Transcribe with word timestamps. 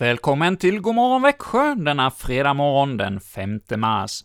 Varmt 0.00 0.08
välkommen 0.08 0.56
till 0.56 0.80
Godmorgon 0.80 1.22
Växjö 1.22 1.74
denna 1.74 2.10
fredag 2.10 2.54
morgon 2.54 2.96
den 2.96 3.20
5 3.20 3.60
mars. 3.76 4.24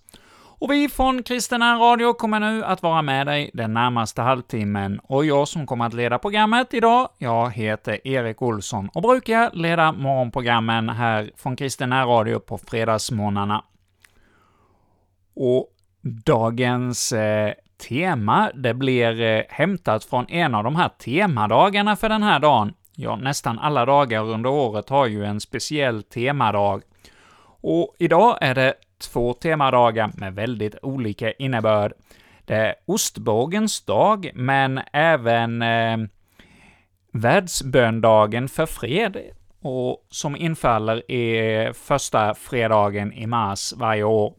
Och 0.59 0.71
vi 0.71 0.89
från 0.89 1.23
Kristina 1.23 1.75
Radio 1.75 2.13
kommer 2.13 2.39
nu 2.39 2.63
att 2.63 2.83
vara 2.83 3.01
med 3.01 3.27
dig 3.27 3.51
den 3.53 3.73
närmaste 3.73 4.21
halvtimmen, 4.21 4.99
och 5.03 5.25
jag 5.25 5.47
som 5.47 5.67
kommer 5.67 5.85
att 5.85 5.93
leda 5.93 6.19
programmet 6.19 6.73
idag, 6.73 7.09
jag 7.17 7.51
heter 7.51 8.07
Erik 8.07 8.41
Olsson 8.41 8.89
och 8.93 9.01
brukar 9.01 9.51
leda 9.53 9.91
morgonprogrammen 9.91 10.89
här 10.89 11.31
från 11.35 11.55
Kristina 11.55 12.05
Radio 12.05 12.39
på 12.39 12.57
fredagsmorgnarna. 12.57 13.63
Och 15.35 15.67
dagens 16.25 17.11
eh, 17.13 17.53
tema, 17.87 18.51
det 18.55 18.73
blir 18.73 19.21
eh, 19.21 19.43
hämtat 19.49 20.03
från 20.03 20.25
en 20.29 20.55
av 20.55 20.63
de 20.63 20.75
här 20.75 20.89
temadagarna 20.89 21.95
för 21.95 22.09
den 22.09 22.23
här 22.23 22.39
dagen, 22.39 22.73
ja, 22.95 23.15
nästan 23.15 23.59
alla 23.59 23.85
dagar 23.85 24.23
under 24.23 24.49
året 24.49 24.89
har 24.89 25.05
ju 25.05 25.25
en 25.25 25.39
speciell 25.39 26.03
temadag. 26.03 26.81
Och 27.61 27.95
idag 27.99 28.37
är 28.41 28.55
det 28.55 28.73
två 28.97 29.33
temadagar 29.33 30.11
med 30.13 30.35
väldigt 30.35 30.75
olika 30.81 31.31
innebörd. 31.31 31.93
Det 32.45 32.55
är 32.55 32.75
ostbågens 32.85 33.85
dag, 33.85 34.31
men 34.33 34.81
även 34.93 35.61
eh, 35.61 35.97
världsböndagen 37.11 38.47
för 38.47 38.65
fred, 38.65 39.17
och 39.61 40.05
som 40.09 40.35
infaller 40.35 41.11
i 41.11 41.73
första 41.73 42.33
fredagen 42.33 43.13
i 43.13 43.27
mars 43.27 43.73
varje 43.77 44.03
år. 44.03 44.33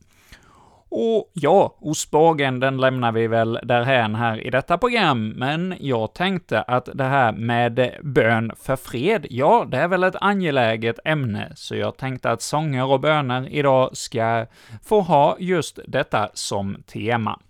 Och 0.94 1.30
ja, 1.32 1.76
ostbågen, 1.80 2.60
den 2.60 2.76
lämnar 2.76 3.12
vi 3.12 3.26
väl 3.26 3.58
därhän 3.62 4.14
här 4.14 4.46
i 4.46 4.50
detta 4.50 4.78
program, 4.78 5.28
men 5.28 5.74
jag 5.80 6.14
tänkte 6.14 6.62
att 6.62 6.88
det 6.94 7.04
här 7.04 7.32
med 7.32 7.98
bön 8.02 8.52
för 8.56 8.76
fred, 8.76 9.26
ja, 9.30 9.66
det 9.70 9.76
är 9.76 9.88
väl 9.88 10.04
ett 10.04 10.16
angeläget 10.20 10.98
ämne, 11.04 11.52
så 11.54 11.76
jag 11.76 11.96
tänkte 11.96 12.30
att 12.30 12.42
sånger 12.42 12.84
och 12.84 13.00
böner 13.00 13.48
idag 13.48 13.96
ska 13.96 14.46
få 14.84 15.00
ha 15.00 15.36
just 15.38 15.78
detta 15.86 16.30
som 16.34 16.82
tema. 16.86 17.40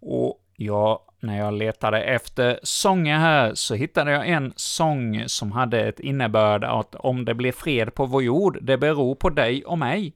Och 0.00 0.40
ja, 0.56 1.04
när 1.20 1.38
jag 1.38 1.54
letade 1.54 2.02
efter 2.02 2.60
sånger 2.62 3.18
här 3.18 3.54
så 3.54 3.74
hittade 3.74 4.10
jag 4.10 4.28
en 4.28 4.52
sång 4.56 5.24
som 5.26 5.52
hade 5.52 5.80
ett 5.80 6.00
innebörd 6.00 6.64
att 6.64 6.94
om 6.94 7.24
det 7.24 7.34
blir 7.34 7.52
fred 7.52 7.94
på 7.94 8.06
vår 8.06 8.22
jord, 8.22 8.58
det 8.62 8.78
beror 8.78 9.14
på 9.14 9.30
dig 9.30 9.64
och 9.64 9.78
mig. 9.78 10.12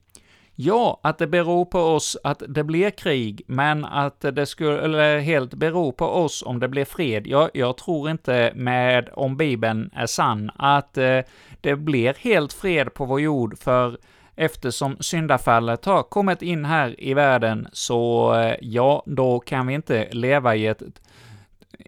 Ja, 0.63 0.99
att 1.03 1.17
det 1.17 1.27
beror 1.27 1.65
på 1.65 1.79
oss 1.79 2.17
att 2.23 2.43
det 2.47 2.63
blir 2.63 2.89
krig, 2.89 3.41
men 3.47 3.85
att 3.85 4.21
det 4.21 4.45
skulle 4.45 5.01
helt 5.01 5.53
bero 5.53 5.91
på 5.91 6.05
oss 6.05 6.43
om 6.45 6.59
det 6.59 6.67
blir 6.67 6.85
fred. 6.85 7.27
Ja, 7.27 7.49
jag 7.53 7.77
tror 7.77 8.09
inte 8.09 8.51
med, 8.55 9.09
om 9.13 9.37
Bibeln 9.37 9.89
är 9.93 10.05
sann, 10.05 10.51
att 10.55 10.97
eh, 10.97 11.19
det 11.61 11.75
blir 11.75 12.13
helt 12.19 12.53
fred 12.53 12.93
på 12.93 13.05
vår 13.05 13.21
jord, 13.21 13.57
för 13.59 13.97
eftersom 14.35 14.97
syndafallet 14.99 15.85
har 15.85 16.03
kommit 16.03 16.41
in 16.41 16.65
här 16.65 16.95
i 16.97 17.13
världen, 17.13 17.67
så 17.73 18.33
eh, 18.35 18.55
ja, 18.61 19.03
då 19.05 19.39
kan 19.39 19.67
vi 19.67 19.73
inte 19.73 20.07
leva 20.11 20.55
i 20.55 20.67
ett 20.67 20.81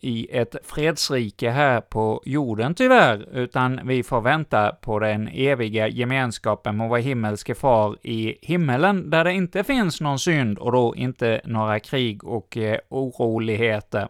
i 0.02 0.28
ett 0.32 0.56
fredsrike 0.64 1.50
här 1.50 1.82
på 1.82 2.22
jorden 2.26 2.76
tyvärr, 2.76 3.38
utan 3.38 3.80
vi 3.84 4.04
får 4.04 4.22
vänta 4.22 4.72
på 4.82 5.00
den 5.00 5.28
eviga 5.28 5.88
gemenskapen 5.88 6.78
med 6.78 6.90
vår 6.90 6.98
himmelske 6.98 7.56
far 7.56 7.98
i 8.02 8.38
himmelen, 8.42 9.10
där 9.10 9.24
det 9.24 9.34
inte 9.34 9.64
finns 9.64 10.02
någon 10.02 10.20
synd 10.20 10.58
och 10.58 10.72
då 10.72 10.96
inte 10.96 11.42
några 11.46 11.80
krig 11.80 12.24
och 12.24 12.58
eh, 12.58 12.78
oroligheter. 12.90 14.08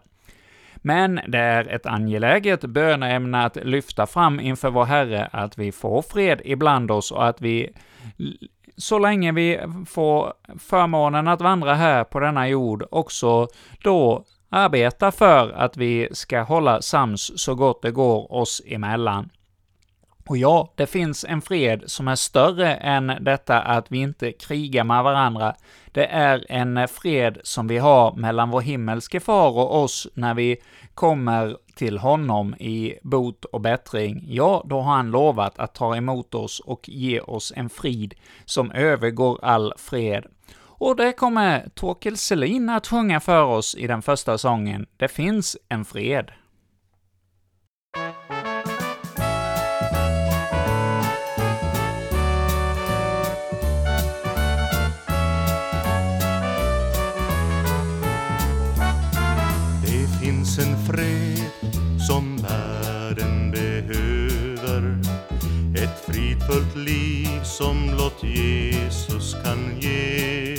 Men 0.76 1.20
det 1.28 1.38
är 1.38 1.68
ett 1.68 1.86
angeläget 1.86 2.60
böneämne 2.60 3.44
att 3.44 3.56
lyfta 3.56 4.06
fram 4.06 4.40
inför 4.40 4.70
vår 4.70 4.84
Herre, 4.84 5.28
att 5.32 5.58
vi 5.58 5.72
får 5.72 6.02
fred 6.02 6.40
ibland 6.44 6.90
oss 6.90 7.12
och 7.12 7.26
att 7.28 7.40
vi 7.40 7.70
så 8.76 8.98
länge 8.98 9.32
vi 9.32 9.60
får 9.86 10.32
förmånen 10.58 11.28
att 11.28 11.40
vandra 11.40 11.74
här 11.74 12.04
på 12.04 12.20
denna 12.20 12.48
jord, 12.48 12.84
också 12.90 13.48
då 13.82 14.24
arbeta 14.54 15.12
för 15.12 15.50
att 15.52 15.76
vi 15.76 16.08
ska 16.12 16.42
hålla 16.42 16.82
sams 16.82 17.32
så 17.36 17.54
gott 17.54 17.82
det 17.82 17.90
går 17.90 18.32
oss 18.32 18.62
emellan. 18.66 19.30
Och 20.28 20.36
ja, 20.36 20.72
det 20.76 20.86
finns 20.86 21.24
en 21.24 21.42
fred 21.42 21.82
som 21.86 22.08
är 22.08 22.14
större 22.14 22.74
än 22.74 23.12
detta 23.20 23.60
att 23.60 23.92
vi 23.92 23.98
inte 23.98 24.32
krigar 24.32 24.84
med 24.84 25.04
varandra. 25.04 25.54
Det 25.86 26.06
är 26.06 26.46
en 26.48 26.88
fred 26.88 27.38
som 27.42 27.66
vi 27.66 27.78
har 27.78 28.14
mellan 28.14 28.50
vår 28.50 28.60
himmelske 28.60 29.20
far 29.20 29.50
och 29.50 29.82
oss 29.82 30.08
när 30.14 30.34
vi 30.34 30.56
kommer 30.94 31.56
till 31.74 31.98
honom 31.98 32.54
i 32.54 32.98
bot 33.02 33.44
och 33.44 33.60
bättring. 33.60 34.24
Ja, 34.28 34.64
då 34.66 34.80
har 34.80 34.92
han 34.92 35.10
lovat 35.10 35.58
att 35.58 35.74
ta 35.74 35.96
emot 35.96 36.34
oss 36.34 36.60
och 36.60 36.88
ge 36.88 37.20
oss 37.20 37.52
en 37.56 37.70
frid 37.70 38.14
som 38.44 38.70
övergår 38.70 39.38
all 39.42 39.72
fred. 39.76 40.24
Och 40.78 40.96
det 40.96 41.12
kommer 41.12 41.68
Torkel 41.74 42.16
Selin 42.16 42.68
att 42.68 42.86
sjunga 42.86 43.20
för 43.20 43.42
oss 43.44 43.74
i 43.74 43.86
den 43.86 44.02
första 44.02 44.38
sången 44.38 44.86
”Det 44.96 45.08
finns 45.08 45.56
en 45.68 45.84
fred”. 45.84 46.30
Det 59.82 60.08
finns 60.20 60.58
en 60.58 60.86
fred 60.86 61.50
som 62.08 62.36
världen 62.36 63.50
behöver 63.50 64.98
Ett 65.76 66.04
fridfullt 66.06 66.76
liv 66.76 67.42
som 67.42 67.86
blott 67.86 68.22
Jesus 68.22 69.36
kan 69.44 69.80
ge 69.80 70.53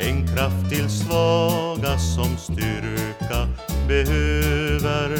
en 0.00 0.26
kraft 0.26 0.70
till 0.70 0.88
svaga 0.90 1.98
som 1.98 2.36
styrka 2.36 3.48
behöver. 3.88 5.12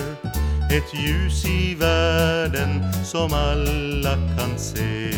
Ett 0.70 0.94
ljus 0.94 1.44
i 1.44 1.74
världen 1.74 2.82
som 3.04 3.32
alla 3.32 4.14
kan 4.14 4.58
se. 4.58 5.10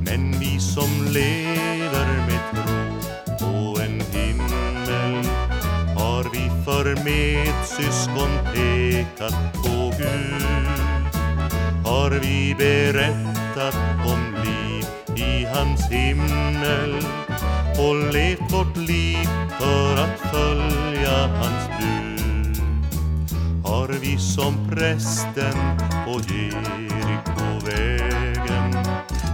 Men 0.00 0.32
vi 0.40 0.60
som 0.60 1.06
lever 1.12 2.06
med 2.26 2.40
tro 2.50 3.38
på 3.38 3.80
en 3.80 4.00
himmel 4.00 5.26
har 5.96 6.24
vi 6.32 6.64
för 6.64 7.04
medsyskon 7.04 8.30
pekat 8.54 9.52
på 9.52 9.92
Gud. 9.98 10.80
Har 11.84 12.10
vi 12.10 12.54
berättat 12.58 13.76
om 14.06 14.34
liv 14.44 14.84
i 15.16 15.44
hans 15.44 15.90
himmel? 15.90 17.23
Och 17.78 18.12
levt 18.12 18.52
vårt 18.52 18.76
liv 18.76 19.28
för 19.60 19.96
att 19.96 20.20
följa 20.32 21.26
hans 21.26 21.68
bud. 21.78 22.14
Har 23.64 23.88
vi 23.88 24.18
som 24.18 24.70
prästen 24.70 25.54
på 26.04 26.20
Jerikovägen 26.34 27.64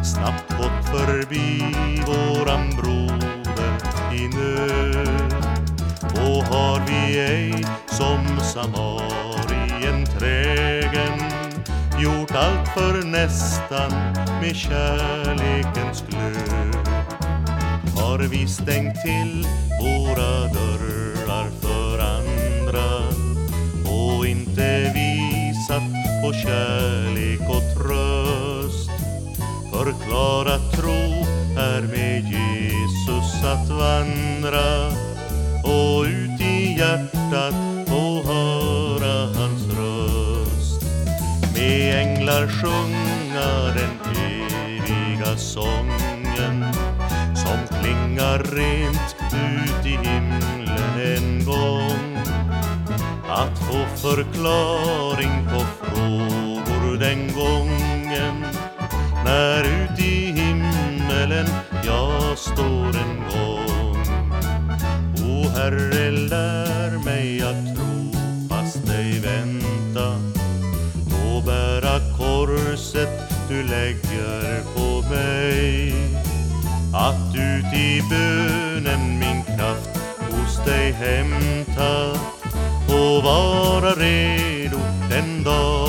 snabbt 0.05 0.51
gått 0.59 0.85
förbi 0.85 1.75
våran 2.07 2.71
broder 2.77 3.79
i 4.15 4.29
nöd? 4.29 5.35
Och 6.15 6.45
har 6.45 6.81
vi 6.87 7.19
ej 7.21 7.65
som 7.87 8.41
samarien 8.41 10.07
trägen 10.19 11.21
gjort 11.99 12.31
allt 12.31 12.69
för 12.69 13.03
nästan 13.07 13.91
med 14.41 14.57
kärlekens 14.57 16.05
glöd? 16.09 16.60
Har 18.11 18.19
vi 18.19 18.49
stängt 18.49 19.03
till 19.03 19.47
våra 19.81 20.41
dörrar 20.41 21.51
för 21.61 21.99
andra? 21.99 22.99
Och 23.91 24.27
inte 24.27 24.93
visat 24.95 25.83
på 26.23 26.33
kärlek 26.33 27.41
och 27.41 27.77
tröst? 27.77 28.91
Förklarat 29.73 30.73
tro 30.73 31.25
är 31.59 31.83
med 31.83 32.25
Jesus 32.25 33.45
att 33.45 33.69
vandra. 33.69 34.87
Och 35.65 36.05
ut 36.05 36.41
i 36.41 36.77
hjärtat 36.79 37.55
få 37.89 38.23
höra 38.23 39.27
hans 39.39 39.63
röst. 39.67 40.83
Med 41.55 41.99
änglar 41.99 42.47
sjunga 42.47 43.75
den 43.75 44.00
rent 48.53 49.17
ut 49.33 49.87
i 49.87 49.97
himlen 50.09 51.17
en 51.17 51.45
gång. 51.45 52.17
Att 53.29 53.59
få 53.59 54.09
förklaring 54.09 55.49
på 55.53 55.61
frågor 55.85 56.97
den 56.99 57.33
gången. 57.33 58.45
När 59.25 59.63
ut 59.65 59.99
i 59.99 60.25
himmelen 60.33 61.47
jag 61.85 62.39
står 62.39 62.97
en 62.97 63.17
gång. 63.31 64.05
O 65.17 65.49
Herre, 65.49 66.11
lär 66.11 66.70
mitt 77.71 77.81
i 77.81 78.03
bönen 78.11 79.19
min 79.19 79.45
kraft 79.45 79.99
hos 80.31 80.65
dig 80.65 80.93
hämta 80.93 82.11
och 82.89 83.23
vara 83.23 83.91
redo 83.91 84.79
den 85.11 85.45
dag 85.45 85.80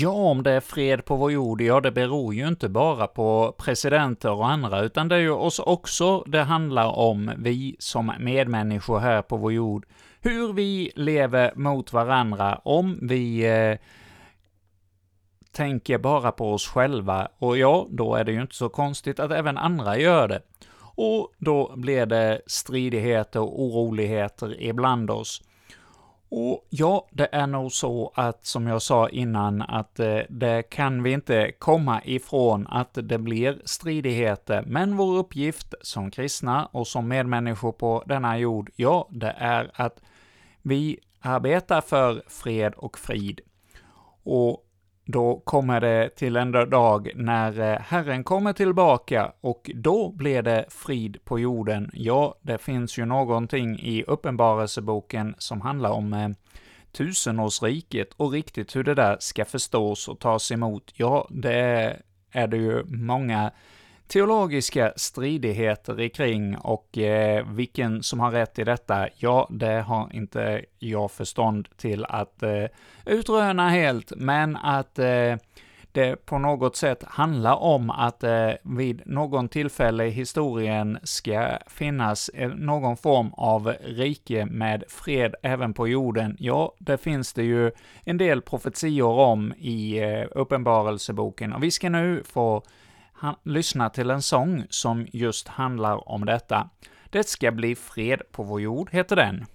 Ja, 0.00 0.10
om 0.10 0.42
det 0.42 0.50
är 0.50 0.60
fred 0.60 1.04
på 1.04 1.16
vår 1.16 1.32
jord, 1.32 1.60
ja, 1.60 1.80
det 1.80 1.90
beror 1.90 2.34
ju 2.34 2.48
inte 2.48 2.68
bara 2.68 3.06
på 3.06 3.54
presidenter 3.58 4.32
och 4.32 4.48
andra, 4.48 4.80
utan 4.80 5.08
det 5.08 5.14
är 5.14 5.20
ju 5.20 5.30
oss 5.30 5.58
också 5.58 6.24
det 6.26 6.42
handlar 6.42 6.98
om, 6.98 7.32
vi 7.38 7.76
som 7.78 8.12
medmänniskor 8.18 8.98
här 8.98 9.22
på 9.22 9.36
vår 9.36 9.52
jord. 9.52 9.86
Hur 10.20 10.52
vi 10.52 10.92
lever 10.94 11.52
mot 11.54 11.92
varandra, 11.92 12.60
om 12.64 12.98
vi 13.02 13.46
eh, 13.46 13.78
tänker 15.52 15.98
bara 15.98 16.32
på 16.32 16.52
oss 16.52 16.66
själva, 16.68 17.28
och 17.38 17.58
ja, 17.58 17.86
då 17.90 18.14
är 18.14 18.24
det 18.24 18.32
ju 18.32 18.40
inte 18.40 18.54
så 18.54 18.68
konstigt 18.68 19.20
att 19.20 19.30
även 19.30 19.58
andra 19.58 19.98
gör 19.98 20.28
det. 20.28 20.42
Och 20.80 21.32
då 21.38 21.72
blir 21.76 22.06
det 22.06 22.40
stridigheter 22.46 23.40
och 23.40 23.62
oroligheter 23.62 24.62
ibland 24.62 25.10
oss. 25.10 25.42
Och 26.30 26.66
ja, 26.70 27.08
det 27.10 27.28
är 27.32 27.46
nog 27.46 27.72
så 27.72 28.12
att, 28.14 28.46
som 28.46 28.66
jag 28.66 28.82
sa 28.82 29.08
innan, 29.08 29.62
att 29.62 30.00
eh, 30.00 30.18
det 30.28 30.62
kan 30.62 31.02
vi 31.02 31.12
inte 31.12 31.52
komma 31.58 32.00
ifrån 32.04 32.66
att 32.66 32.98
det 33.02 33.18
blir 33.18 33.62
stridigheter, 33.64 34.64
men 34.66 34.96
vår 34.96 35.16
uppgift 35.16 35.74
som 35.80 36.10
kristna 36.10 36.66
och 36.66 36.86
som 36.86 37.08
medmänniskor 37.08 37.72
på 37.72 38.02
denna 38.06 38.38
jord, 38.38 38.70
ja, 38.76 39.08
det 39.10 39.34
är 39.38 39.70
att 39.74 40.00
vi 40.62 40.98
arbetar 41.20 41.80
för 41.80 42.22
fred 42.26 42.74
och 42.76 42.98
frid. 42.98 43.40
Och 44.22 44.64
då 45.10 45.40
kommer 45.44 45.80
det 45.80 46.08
till 46.08 46.36
en 46.36 46.52
dag 46.52 47.10
när 47.14 47.60
eh, 47.60 47.80
Herren 47.80 48.24
kommer 48.24 48.52
tillbaka 48.52 49.32
och 49.40 49.70
då 49.74 50.12
blir 50.12 50.42
det 50.42 50.64
frid 50.68 51.24
på 51.24 51.38
jorden. 51.38 51.90
Ja, 51.92 52.34
det 52.42 52.58
finns 52.58 52.98
ju 52.98 53.04
någonting 53.04 53.78
i 53.78 54.04
Uppenbarelseboken 54.06 55.34
som 55.38 55.60
handlar 55.60 55.90
om 55.90 56.12
eh, 56.12 56.28
tusenårsriket 56.92 58.08
och 58.16 58.32
riktigt 58.32 58.76
hur 58.76 58.84
det 58.84 58.94
där 58.94 59.16
ska 59.20 59.44
förstås 59.44 60.08
och 60.08 60.18
tas 60.18 60.52
emot. 60.52 60.92
Ja, 60.94 61.28
det 61.30 61.96
är 62.32 62.46
det 62.46 62.56
ju 62.56 62.84
många 62.84 63.50
teologiska 64.08 64.92
stridigheter 64.96 66.08
kring 66.08 66.56
och 66.56 66.98
eh, 66.98 67.46
vilken 67.46 68.02
som 68.02 68.20
har 68.20 68.30
rätt 68.30 68.58
i 68.58 68.64
detta, 68.64 69.08
ja, 69.16 69.48
det 69.50 69.80
har 69.80 70.08
inte 70.12 70.64
jag 70.78 71.10
förstånd 71.10 71.68
till 71.76 72.04
att 72.04 72.42
eh, 72.42 72.64
utröna 73.06 73.68
helt, 73.68 74.12
men 74.16 74.56
att 74.56 74.98
eh, 74.98 75.36
det 75.92 76.26
på 76.26 76.38
något 76.38 76.76
sätt 76.76 77.04
handlar 77.06 77.56
om 77.56 77.90
att 77.90 78.24
eh, 78.24 78.50
vid 78.62 79.02
någon 79.06 79.48
tillfälle 79.48 80.06
i 80.06 80.10
historien 80.10 80.98
ska 81.02 81.58
finnas 81.66 82.28
eh, 82.28 82.48
någon 82.48 82.96
form 82.96 83.32
av 83.32 83.74
rike 83.80 84.46
med 84.46 84.84
fred 84.88 85.34
även 85.42 85.74
på 85.74 85.88
jorden. 85.88 86.36
Ja, 86.38 86.72
det 86.78 86.98
finns 86.98 87.32
det 87.32 87.42
ju 87.42 87.70
en 88.04 88.18
del 88.18 88.42
profetior 88.42 89.18
om 89.18 89.54
i 89.58 89.98
eh, 89.98 90.26
Uppenbarelseboken, 90.30 91.52
och 91.52 91.62
vi 91.62 91.70
ska 91.70 91.88
nu 91.88 92.22
få 92.24 92.62
han, 93.20 93.34
lyssna 93.44 93.90
till 93.90 94.10
en 94.10 94.22
sång 94.22 94.64
som 94.70 95.06
just 95.12 95.48
handlar 95.48 96.08
om 96.08 96.24
detta. 96.24 96.70
Det 97.10 97.28
ska 97.28 97.52
bli 97.52 97.74
fred 97.74 98.22
på 98.32 98.42
vår 98.42 98.60
jord, 98.60 98.90
heter 98.92 99.16
den. 99.16 99.46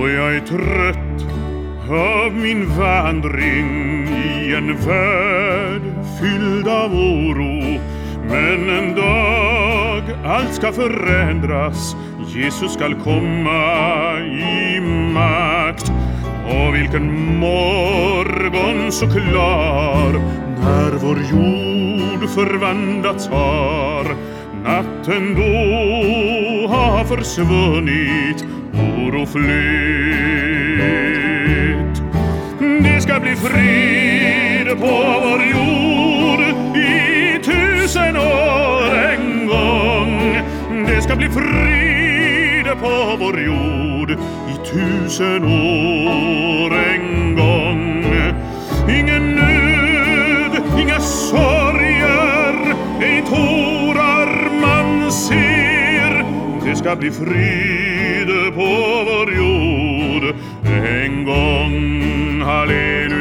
Och 0.00 0.10
jag 0.10 0.36
är 0.36 0.46
trött 0.46 1.32
av 1.90 2.32
min 2.32 2.78
vandring 2.78 4.08
i 4.08 4.54
en 4.54 4.76
värld 4.76 5.82
fylld 6.20 6.68
av 6.68 6.94
oro. 6.94 7.80
Men 8.28 8.68
en 8.68 8.94
dag 8.94 10.18
allt 10.24 10.54
ska 10.54 10.72
förändras 10.72 11.96
Jesus 12.34 12.72
skall 12.72 12.94
komma 12.94 14.20
i 14.20 14.59
och 16.50 16.74
vilken 16.74 17.38
morgon 17.38 18.92
så 18.92 19.06
klar 19.06 20.12
när 20.62 20.90
vår 20.90 21.16
jord 21.16 22.30
förvandlats 22.30 23.28
har 23.28 24.04
natten 24.64 25.34
då 25.34 26.68
har 26.68 27.04
försvunnit 27.04 28.44
oro 28.72 29.26
flytt. 29.26 29.50
Det 32.82 33.00
ska 33.00 33.20
bli 33.20 33.36
frid 33.36 34.68
på 34.80 35.20
vår 35.24 35.42
jord 35.42 36.40
i 36.76 37.38
tusen 37.44 38.16
år 38.16 38.94
en 39.12 39.46
gång. 39.46 40.36
Det 40.86 41.02
ska 41.02 41.16
bli 41.16 41.28
frid 41.28 42.66
på 42.80 43.16
vår 43.18 43.40
jord 43.40 44.18
tusen 44.72 45.44
år 45.44 46.74
en 46.74 47.34
gång. 47.36 48.04
Ingen 48.88 49.34
nöd, 49.34 50.62
inga 50.80 51.00
sorger, 51.00 52.74
ej 53.00 53.24
tårar 53.28 54.50
man 54.60 55.12
ser. 55.12 56.24
Det 56.64 56.76
ska 56.76 56.96
bli 56.96 57.10
frid 57.10 58.28
på 58.54 59.04
vår 59.06 59.34
jord 59.34 60.34
en 60.64 61.24
gång. 61.24 62.42
Halleluja. 62.42 63.19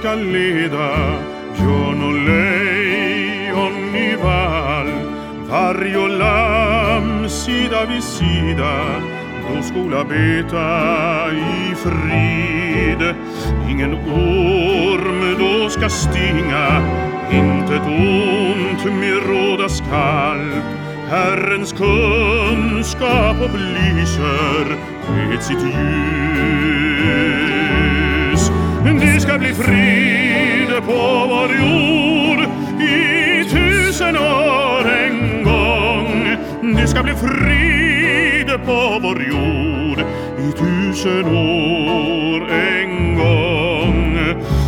Ska 0.00 0.14
leda 0.14 0.96
björn 1.56 2.02
och 2.02 2.14
lejon 2.14 3.96
i 3.96 4.16
vall. 4.16 4.90
Varg 5.48 5.96
och 5.96 6.08
lamm 6.08 7.28
sida 7.28 7.86
vid 7.86 8.02
sida. 8.02 9.00
Då 9.48 9.62
skola 9.62 10.04
beta 10.04 11.32
i 11.32 11.74
frid. 11.74 13.14
Ingen 13.70 13.94
orm 13.94 15.36
då 15.38 15.68
ska 15.68 15.88
stinga. 15.88 16.82
Intet 17.32 17.86
ont 17.86 18.84
med 18.84 19.16
råda 19.28 19.68
skall 19.68 20.52
Herrens 21.08 21.72
kunskap 21.72 23.36
upplyser 23.40 24.76
med 25.08 25.42
sitt 25.42 25.62
ljus 25.62 27.29
det 29.00 29.20
ska 29.20 29.38
bli 29.38 29.54
frid 29.54 30.84
på 30.86 31.26
vår 31.28 31.50
jord 31.56 32.46
i 32.80 33.44
tusen 33.44 34.16
år 34.16 34.88
en 34.88 35.42
gång. 35.42 36.36
Det 36.74 36.86
ska 36.86 37.02
bli 37.02 37.14
frid 37.14 38.64
på 38.66 38.98
vår 39.02 39.22
jord 39.22 40.00
i 40.38 40.52
tusen 40.52 41.26
år 41.36 42.50
en 42.50 43.16
gång. 43.16 44.18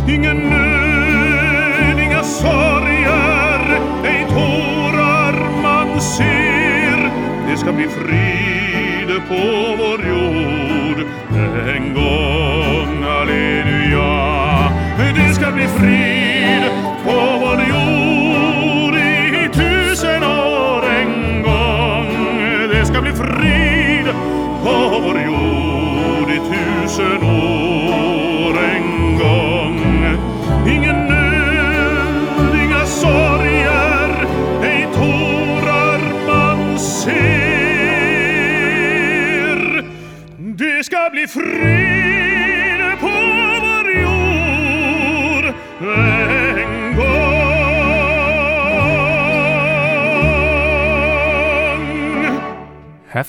Ingen 0.09 0.37
nöd, 0.37 1.99
inga 1.99 2.23
sorger, 2.23 3.79
ej 4.05 4.25
tårar 4.29 5.61
man 5.61 6.01
ser. 6.01 7.11
Det 7.49 7.57
ska 7.57 7.71
bli 7.71 7.87
frid 7.87 9.21
på 9.27 9.75
vår 9.77 10.07
jord 10.07 11.05
en 11.75 11.93
gång. 11.93 13.03
Halleluja 13.03 13.82
ska 15.61 16.92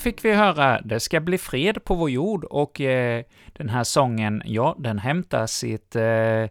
fick 0.05 0.25
vi 0.25 0.35
höra 0.35 0.81
”Det 0.85 1.01
ska 1.01 1.21
bli 1.21 1.39
fred 1.39 1.85
på 1.85 1.95
vår 1.95 2.11
jord” 2.11 2.45
och 2.45 2.81
eh, 2.81 3.25
den 3.53 3.69
här 3.69 3.85
sången, 3.85 4.43
ja, 4.45 4.77
den 4.79 4.99
hämtar 4.99 5.47
sitt 5.47 5.97
eh, 5.97 6.47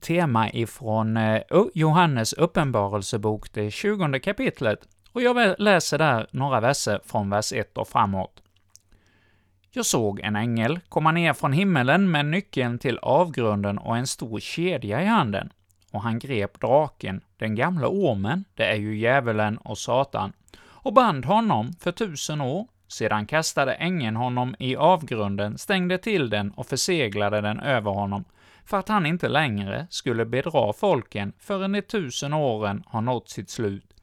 tema 0.00 0.50
ifrån 0.50 1.16
eh, 1.16 1.42
Johannes 1.74 2.32
uppenbarelsebok, 2.32 3.52
det 3.52 3.70
20 3.70 4.20
kapitlet, 4.20 4.78
och 5.12 5.22
jag 5.22 5.54
läser 5.58 5.98
där 5.98 6.26
några 6.30 6.60
verser 6.60 7.00
från 7.04 7.30
vers 7.30 7.52
1 7.52 7.78
och 7.78 7.88
framåt. 7.88 8.42
Jag 9.70 9.86
såg 9.86 10.20
en 10.20 10.36
ängel 10.36 10.80
komma 10.88 11.12
ner 11.12 11.32
från 11.32 11.52
himmelen 11.52 12.10
med 12.10 12.26
nyckeln 12.26 12.78
till 12.78 12.98
avgrunden 12.98 13.78
och 13.78 13.96
en 13.96 14.06
stor 14.06 14.40
kedja 14.40 15.02
i 15.02 15.06
handen. 15.06 15.52
Och 15.92 16.02
han 16.02 16.18
grep 16.18 16.60
draken, 16.60 17.20
den 17.36 17.54
gamla 17.54 17.88
ormen, 17.88 18.44
det 18.54 18.64
är 18.64 18.76
ju 18.76 18.98
djävulen 18.98 19.58
och 19.58 19.78
Satan, 19.78 20.32
och 20.86 20.92
band 20.92 21.24
honom 21.24 21.72
för 21.80 21.92
tusen 21.92 22.40
år. 22.40 22.66
Sedan 22.88 23.26
kastade 23.26 23.74
ängeln 23.74 24.16
honom 24.16 24.54
i 24.58 24.76
avgrunden, 24.76 25.58
stängde 25.58 25.98
till 25.98 26.30
den 26.30 26.50
och 26.50 26.66
förseglade 26.66 27.40
den 27.40 27.60
över 27.60 27.90
honom, 27.90 28.24
för 28.64 28.78
att 28.78 28.88
han 28.88 29.06
inte 29.06 29.28
längre 29.28 29.86
skulle 29.90 30.24
bedra 30.24 30.72
folken 30.72 31.32
förrän 31.38 31.72
de 31.72 31.82
tusen 31.82 32.32
åren 32.32 32.82
har 32.86 33.00
nått 33.00 33.28
sitt 33.28 33.50
slut. 33.50 33.94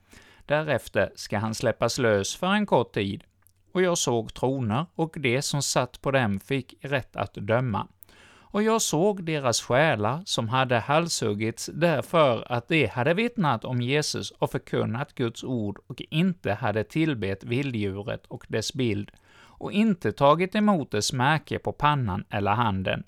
Därefter 0.46 1.12
ska 1.16 1.38
han 1.38 1.56
släppas 1.56 1.98
lös 1.98 2.36
för 2.36 2.48
en 2.48 2.66
kort 2.66 2.94
tid. 2.94 3.24
Och 3.74 3.82
jag 3.82 3.98
såg 3.98 4.34
troner, 4.34 4.86
och 4.96 5.16
de 5.18 5.42
som 5.42 5.62
satt 5.62 6.02
på 6.02 6.12
dem 6.12 6.40
fick 6.40 6.74
rätt 6.82 7.16
att 7.16 7.34
döma. 7.34 7.88
Och 8.54 8.64
jag 8.64 8.82
såg 8.82 9.24
deras 9.24 9.62
själar 9.62 10.22
som 10.26 10.50
hade 10.50 10.80
halshuggits 10.80 11.70
därför 11.74 12.52
att 12.52 12.68
de 12.68 12.86
hade 12.86 13.14
vittnat 13.14 13.66
om 13.66 13.82
Jesus 13.82 14.32
och 14.32 14.52
förkunnat 14.52 15.16
Guds 15.16 15.44
ord 15.44 15.80
och 15.88 16.02
inte 16.10 16.54
hade 16.54 16.84
tillbett 16.84 17.44
vilddjuret 17.44 18.26
och 18.28 18.46
dess 18.48 18.74
bild 18.74 19.12
och 19.36 19.72
inte 19.72 20.12
tagit 20.12 20.56
emot 20.56 20.92
dess 20.92 21.14
märke 21.14 21.60
på 21.60 21.72
pannan 21.72 22.26
eller 22.30 22.52
handen. 22.52 23.04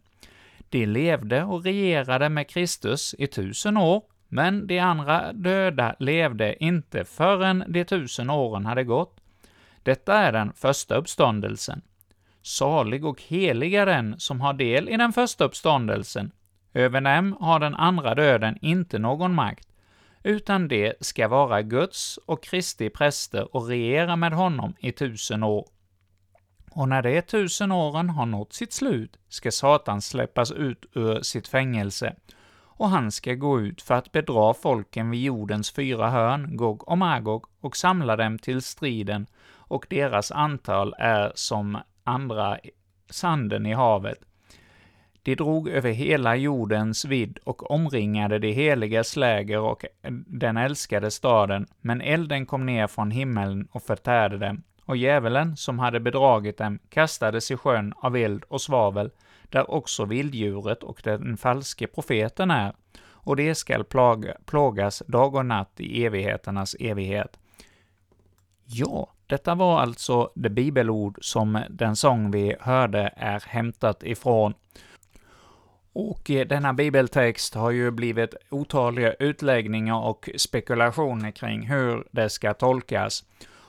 De 0.69 0.85
levde 0.85 1.43
och 1.43 1.63
regerade 1.63 2.29
med 2.29 2.49
Kristus 2.49 3.15
i 3.17 3.27
tusen 3.27 3.77
år, 3.77 4.03
men 4.27 4.67
de 4.67 4.79
andra 4.79 5.33
döda 5.33 5.95
levde 5.99 6.63
inte 6.63 7.05
förrän 7.05 7.63
de 7.67 7.85
tusen 7.85 8.29
åren 8.29 8.65
hade 8.65 8.83
gått. 8.83 9.17
Detta 9.83 10.13
är 10.13 10.31
den 10.31 10.53
första 10.53 10.95
uppståndelsen. 10.95 11.81
Salig 12.47 13.05
och 13.05 13.21
helig 13.21 13.73
är 13.73 13.85
den 13.85 14.19
som 14.19 14.41
har 14.41 14.53
del 14.53 14.89
i 14.89 14.97
den 14.97 15.13
första 15.13 15.43
uppståndelsen. 15.43 16.31
Över 16.73 17.01
dem 17.01 17.37
har 17.39 17.59
den 17.59 17.75
andra 17.75 18.15
döden 18.15 18.57
inte 18.61 18.99
någon 18.99 19.33
makt, 19.33 19.67
utan 20.23 20.67
det 20.67 20.93
ska 21.01 21.27
vara 21.27 21.61
Guds 21.61 22.19
och 22.25 22.43
Kristi 22.43 22.89
präster 22.89 23.55
och 23.55 23.67
regera 23.67 24.15
med 24.15 24.33
honom 24.33 24.75
i 24.79 24.91
tusen 24.91 25.43
år. 25.43 25.67
Och 26.71 26.89
när 26.89 27.01
de 27.01 27.21
tusen 27.21 27.71
åren 27.71 28.09
har 28.09 28.25
nått 28.25 28.53
sitt 28.53 28.73
slut 28.73 29.17
ska 29.29 29.51
Satan 29.51 30.01
släppas 30.01 30.51
ut 30.51 30.85
ur 30.93 31.21
sitt 31.21 31.47
fängelse, 31.47 32.15
och 32.57 32.89
han 32.89 33.11
ska 33.11 33.33
gå 33.33 33.59
ut 33.59 33.81
för 33.81 33.93
att 33.93 34.11
bedra 34.11 34.53
folken 34.53 35.09
vid 35.09 35.23
jordens 35.23 35.71
fyra 35.71 36.09
hörn, 36.09 36.57
Gog 36.57 36.87
och 36.87 36.97
Magog, 36.97 37.45
och 37.61 37.77
samla 37.77 38.15
dem 38.15 38.39
till 38.39 38.61
striden, 38.61 39.27
och 39.67 39.85
deras 39.89 40.31
antal 40.31 40.95
är 40.97 41.31
som 41.35 41.77
andra 42.05 42.59
sanden 43.09 43.65
i 43.65 43.73
havet. 43.73 44.17
De 45.23 45.35
drog 45.35 45.69
över 45.69 45.91
hela 45.91 46.35
jordens 46.35 47.05
vidd 47.05 47.39
och 47.43 47.71
omringade 47.71 48.39
de 48.39 48.51
heligas 48.51 49.15
läger 49.15 49.59
och 49.59 49.85
den 50.27 50.57
älskade 50.57 51.11
staden, 51.11 51.67
men 51.81 52.01
elden 52.01 52.45
kom 52.45 52.65
ner 52.65 52.87
från 52.87 53.11
himmelen 53.11 53.67
och 53.71 53.83
förtärde 53.83 54.37
dem, 54.37 54.63
och 54.85 54.97
djävulen, 54.97 55.57
som 55.57 55.79
hade 55.79 55.99
bedragit 55.99 56.57
dem, 56.57 56.79
kastades 56.89 57.51
i 57.51 57.57
sjön 57.57 57.93
av 57.97 58.15
eld 58.15 58.43
och 58.43 58.61
svavel, 58.61 59.11
där 59.49 59.71
också 59.71 60.05
vilddjuret 60.05 60.83
och 60.83 61.01
den 61.03 61.37
falske 61.37 61.87
profeten 61.87 62.51
är, 62.51 62.73
och 63.01 63.35
det 63.35 63.55
skall 63.55 63.83
plågas 64.45 65.03
dag 65.07 65.35
och 65.35 65.45
natt 65.45 65.79
i 65.79 66.05
evigheternas 66.05 66.75
evighet. 66.79 67.39
Ja, 68.65 69.11
detta 69.27 69.55
var 69.55 69.79
alltså 69.79 70.31
det 70.35 70.49
bibelord 70.49 71.17
som 71.21 71.63
den 71.69 71.95
sång 71.95 72.31
vi 72.31 72.55
hörde 72.59 73.13
är 73.15 73.43
hämtat 73.47 74.03
ifrån. 74.03 74.53
Och 75.93 76.31
eh, 76.31 76.47
denna 76.47 76.73
bibeltext 76.73 77.55
har 77.55 77.71
ju 77.71 77.91
blivit 77.91 78.35
otaliga 78.49 79.13
utläggningar 79.13 80.05
och 80.05 80.29
spekulationer 80.35 81.31
kring 81.31 81.67
hur 81.67 82.07
det 82.11 82.29
ska 82.29 82.53
tolkas. 82.53 83.23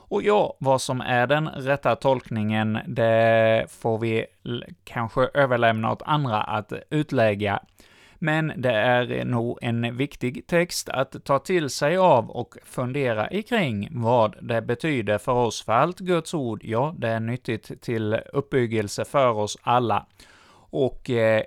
Och 0.08 0.22
ja, 0.22 0.56
vad 0.58 0.82
som 0.82 1.00
är 1.00 1.26
den 1.26 1.48
rätta 1.48 1.96
tolkningen, 1.96 2.78
det 2.86 3.66
får 3.68 3.98
vi 3.98 4.26
kanske 4.84 5.28
överlämna 5.34 5.92
åt 5.92 6.02
andra 6.02 6.42
att 6.42 6.72
utlägga 6.90 7.60
men 8.18 8.52
det 8.56 8.72
är 8.72 9.24
nog 9.24 9.58
en 9.62 9.96
viktig 9.96 10.46
text 10.46 10.88
att 10.88 11.24
ta 11.24 11.38
till 11.38 11.70
sig 11.70 11.96
av 11.96 12.30
och 12.30 12.54
fundera 12.64 13.30
ikring 13.30 13.88
vad 13.90 14.36
det 14.40 14.62
betyder 14.62 15.18
för 15.18 15.32
oss, 15.32 15.64
för 15.64 15.72
allt 15.72 15.98
Guds 15.98 16.34
ord, 16.34 16.60
ja, 16.64 16.94
det 16.98 17.08
är 17.08 17.20
nyttigt 17.20 17.82
till 17.82 18.14
uppbyggelse 18.32 19.04
för 19.04 19.30
oss 19.30 19.58
alla. 19.62 20.06
Och 20.70 21.10
eh, 21.10 21.42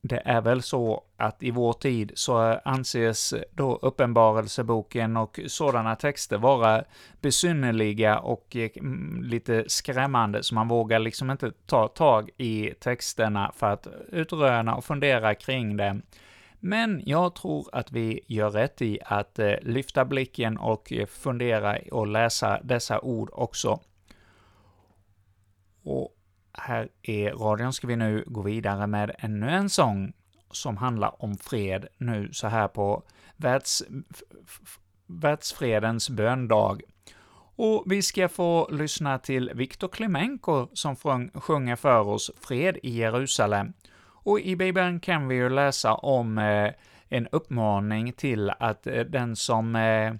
det 0.00 0.22
är 0.24 0.40
väl 0.40 0.62
så 0.62 1.04
att 1.16 1.42
i 1.42 1.50
vår 1.50 1.72
tid 1.72 2.12
så 2.14 2.38
anses 2.64 3.34
då 3.52 3.78
Uppenbarelseboken 3.82 5.16
och 5.16 5.40
sådana 5.46 5.96
texter 5.96 6.38
vara 6.38 6.84
besynnerliga 7.20 8.18
och 8.18 8.56
mm, 8.56 9.22
lite 9.22 9.64
skrämmande, 9.66 10.42
så 10.42 10.54
man 10.54 10.68
vågar 10.68 10.98
liksom 10.98 11.30
inte 11.30 11.52
ta 11.66 11.88
tag 11.88 12.30
i 12.36 12.74
texterna 12.80 13.52
för 13.56 13.66
att 13.66 13.86
utröna 14.08 14.74
och 14.74 14.84
fundera 14.84 15.34
kring 15.34 15.76
dem. 15.76 16.02
Men 16.60 17.02
jag 17.06 17.34
tror 17.34 17.68
att 17.72 17.92
vi 17.92 18.20
gör 18.26 18.50
rätt 18.50 18.82
i 18.82 18.98
att 19.04 19.38
eh, 19.38 19.54
lyfta 19.62 20.04
blicken 20.04 20.58
och 20.58 20.92
fundera 21.08 21.78
och 21.92 22.06
läsa 22.06 22.60
dessa 22.62 23.00
ord 23.00 23.30
också. 23.32 23.80
Och 25.82 26.17
här 26.68 26.88
i 27.02 27.28
radion 27.28 27.72
ska 27.72 27.86
vi 27.86 27.96
nu 27.96 28.24
gå 28.26 28.42
vidare 28.42 28.86
med 28.86 29.14
ännu 29.18 29.50
en 29.50 29.70
sång 29.70 30.12
som 30.50 30.76
handlar 30.76 31.22
om 31.24 31.36
fred 31.36 31.86
nu 31.98 32.32
så 32.32 32.46
här 32.46 32.68
på 32.68 33.02
världs, 33.36 33.82
världsfredens 35.06 36.10
böndag. 36.10 36.78
Och 37.56 37.84
vi 37.86 38.02
ska 38.02 38.28
få 38.28 38.68
lyssna 38.70 39.18
till 39.18 39.50
Viktor 39.54 39.88
Klemenko 39.88 40.68
som 40.72 40.96
sjunger 41.34 41.76
för 41.76 42.00
oss 42.00 42.30
Fred 42.40 42.78
i 42.82 42.90
Jerusalem. 42.90 43.72
Och 44.00 44.40
i 44.40 44.56
Bibeln 44.56 45.00
kan 45.00 45.28
vi 45.28 45.34
ju 45.34 45.48
läsa 45.48 45.94
om 45.94 46.38
eh, 46.38 46.72
en 47.08 47.28
uppmaning 47.32 48.12
till 48.12 48.50
att 48.50 48.86
eh, 48.86 49.00
den 49.00 49.36
som 49.36 49.76
eh, 49.76 50.14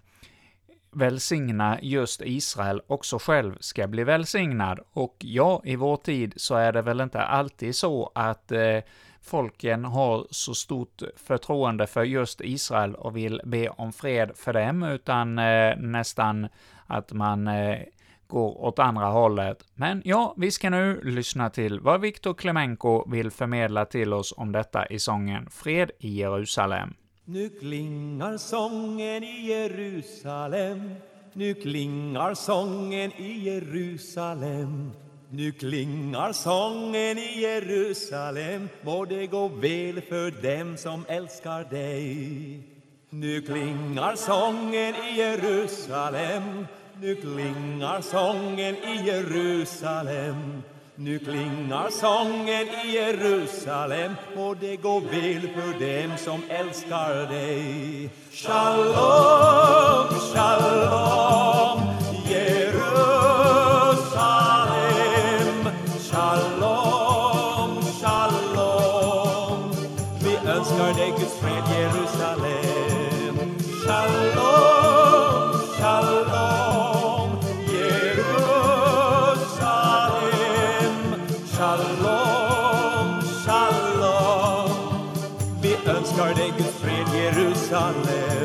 välsigna 0.92 1.78
just 1.83 2.23
Israel 2.25 2.83
också 2.87 3.18
själv 3.18 3.57
ska 3.61 3.87
bli 3.87 4.04
välsignad. 4.04 4.80
Och 4.92 5.16
ja, 5.18 5.62
i 5.64 5.76
vår 5.76 5.97
tid 5.97 6.35
så 6.37 6.54
är 6.54 6.73
det 6.73 6.83
väl 6.83 7.00
inte 7.00 7.23
alltid 7.23 7.76
så 7.76 8.12
att 8.14 8.52
eh, 8.52 8.78
folken 9.21 9.85
har 9.85 10.26
så 10.30 10.54
stort 10.54 11.02
förtroende 11.16 11.87
för 11.87 12.04
just 12.04 12.40
Israel 12.40 12.95
och 12.95 13.16
vill 13.16 13.40
be 13.45 13.68
om 13.68 13.92
fred 13.92 14.30
för 14.35 14.52
dem, 14.52 14.83
utan 14.83 15.38
eh, 15.38 15.76
nästan 15.76 16.49
att 16.87 17.12
man 17.12 17.49
eh, 17.49 17.78
går 18.26 18.64
åt 18.64 18.78
andra 18.78 19.07
hållet. 19.07 19.64
Men 19.75 20.02
ja, 20.04 20.35
vi 20.37 20.50
ska 20.50 20.71
nu 20.71 21.00
lyssna 21.04 21.50
till 21.50 21.80
vad 21.80 22.00
Viktor 22.00 22.35
Klemenko 22.35 23.11
vill 23.11 23.30
förmedla 23.30 23.85
till 23.85 24.12
oss 24.12 24.35
om 24.37 24.52
detta 24.52 24.87
i 24.87 24.99
sången 24.99 25.50
Fred 25.50 25.90
i 25.99 26.09
Jerusalem. 26.09 26.95
Nu 27.30 27.49
klingar 27.49 28.37
sången 28.37 29.25
i 29.25 29.47
Jerusalem. 29.47 30.94
Nu 31.32 31.54
klingar 31.54 32.35
sången 32.35 33.12
i 33.16 33.38
Jerusalem. 33.44 34.92
Nu 35.30 35.52
klingar 35.52 36.32
sången 36.32 37.18
i 37.18 37.40
Jerusalem. 37.40 38.68
Må 38.82 39.04
det 39.04 39.26
gå 39.26 39.49
väl 39.49 40.00
för 40.00 40.42
dem 40.42 40.76
som 40.76 41.04
älskar 41.08 41.64
dig. 41.64 42.62
Nu 43.11 43.40
klingar 43.40 44.14
sången 44.16 44.94
i 44.94 45.16
Jerusalem. 45.18 46.66
Nu 47.00 47.14
klingar 47.14 48.00
sången 48.00 48.75
i 48.75 49.06
Jerusalem 49.06 50.62
nu 51.00 51.18
klingar 51.18 51.90
sången 51.90 52.66
i 52.84 52.94
Jerusalem 52.94 54.12
och 54.36 54.56
det 54.56 54.76
går 54.76 55.00
väl 55.00 55.40
för 55.40 55.80
dem 55.80 56.18
som 56.18 56.42
älskar 56.48 57.26
dig. 57.26 58.10
Shalom, 58.32 60.08
shalom, 60.32 61.97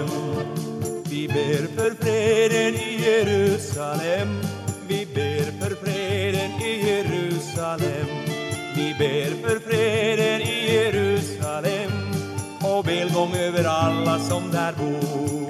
Jerusalem. 0.03 0.63
Vi 1.07 1.27
ber 1.27 1.67
för 1.77 1.95
freden 1.95 2.75
i 2.75 3.05
Jerusalem. 3.05 4.41
Vi 4.87 5.07
ber 5.15 5.59
för 5.59 5.75
freden 5.75 6.51
i 6.61 6.89
Jerusalem. 6.89 8.07
Vi 8.75 8.95
ber 8.99 9.47
för 9.47 9.59
freden 9.59 10.41
i 10.41 10.73
Jerusalem 10.73 11.91
och 12.61 12.87
välgång 12.87 13.33
över 13.33 13.63
alla 13.63 14.19
som 14.19 14.51
där 14.51 14.73
bor. 14.73 15.49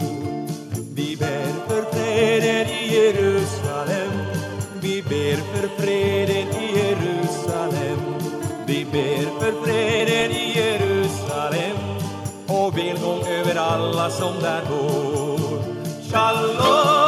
Vi 0.95 1.15
ber 1.17 1.67
för 1.67 1.83
freden 1.91 2.67
i 2.67 2.95
Jerusalem. 2.95 4.11
Vi 4.81 5.01
ber 5.01 5.35
för 5.35 5.81
freden 5.81 6.47
i 6.47 6.77
Jerusalem. 6.77 7.99
Vi 8.67 8.85
ber 8.91 9.39
för 9.39 9.65
freden 9.65 10.31
i 10.31 10.35
Jerusalem 10.35 10.52
över 13.43 13.55
alla 13.55 14.09
som 14.09 14.33
där 14.41 14.61
går 14.69 15.39
Shalom, 16.11 17.02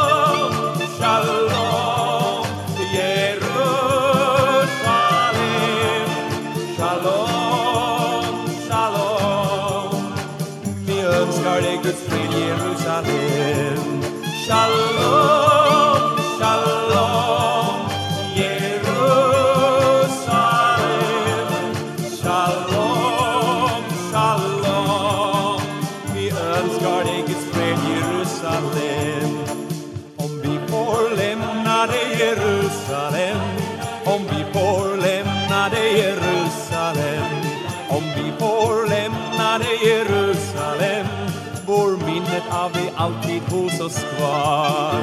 alltid 43.06 43.42
hos 43.42 43.80
oss 43.80 44.04
kvar. 44.16 45.02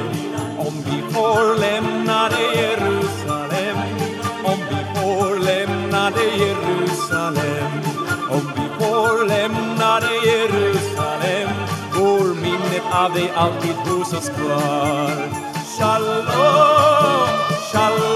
Om 0.58 0.74
vi 0.86 1.14
får 1.14 1.60
lämna 1.60 2.30
det 2.30 2.62
Jerusalem. 2.62 3.78
Om 4.44 4.60
vi 4.70 5.00
får 5.00 5.40
lämna 5.40 6.10
det 6.10 6.32
Jerusalem. 6.46 7.72
Om 8.30 8.46
vi 8.56 8.68
får 8.80 9.28
lämna 9.28 10.00
det 10.00 10.18
Jerusalem. 10.32 11.50
Går 11.98 12.36
minnet 12.42 12.84
av 12.92 13.14
dig 13.14 13.32
alltid 13.36 13.76
hos 13.76 14.14
oss 14.14 14.30
kvar. 14.30 15.30
Shalom, 15.78 17.28
shalom, 17.72 18.13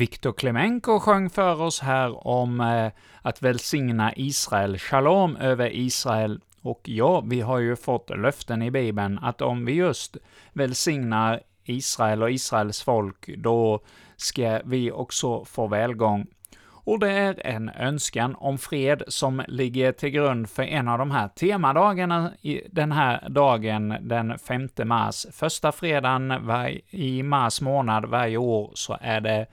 Viktor 0.00 0.32
Klemenko 0.32 1.00
sjöng 1.00 1.30
för 1.30 1.62
oss 1.62 1.80
här 1.80 2.26
om 2.26 2.60
eh, 2.60 2.92
att 3.22 3.42
välsigna 3.42 4.12
Israel, 4.16 4.78
shalom 4.78 5.36
över 5.36 5.76
Israel. 5.76 6.40
Och 6.62 6.80
ja, 6.84 7.20
vi 7.20 7.40
har 7.40 7.58
ju 7.58 7.76
fått 7.76 8.10
löften 8.10 8.62
i 8.62 8.70
Bibeln 8.70 9.18
att 9.18 9.42
om 9.42 9.64
vi 9.64 9.72
just 9.72 10.16
välsignar 10.52 11.40
Israel 11.64 12.22
och 12.22 12.30
Israels 12.30 12.82
folk, 12.82 13.28
då 13.36 13.80
ska 14.16 14.60
vi 14.64 14.92
också 14.92 15.44
få 15.44 15.66
välgång. 15.66 16.26
Och 16.62 16.98
det 16.98 17.10
är 17.10 17.46
en 17.46 17.68
önskan 17.68 18.34
om 18.38 18.58
fred 18.58 19.02
som 19.08 19.42
ligger 19.48 19.92
till 19.92 20.10
grund 20.10 20.50
för 20.50 20.62
en 20.62 20.88
av 20.88 20.98
de 20.98 21.10
här 21.10 21.28
temadagarna 21.28 22.32
i 22.42 22.60
den 22.70 22.92
här 22.92 23.28
dagen, 23.28 23.96
den 24.00 24.38
5 24.38 24.68
mars. 24.84 25.26
Första 25.32 25.72
fredagen 25.72 26.46
var- 26.46 26.94
i 26.94 27.22
mars 27.22 27.60
månad 27.60 28.04
varje 28.04 28.36
år 28.36 28.70
så 28.74 28.98
är 29.00 29.20
det 29.20 29.46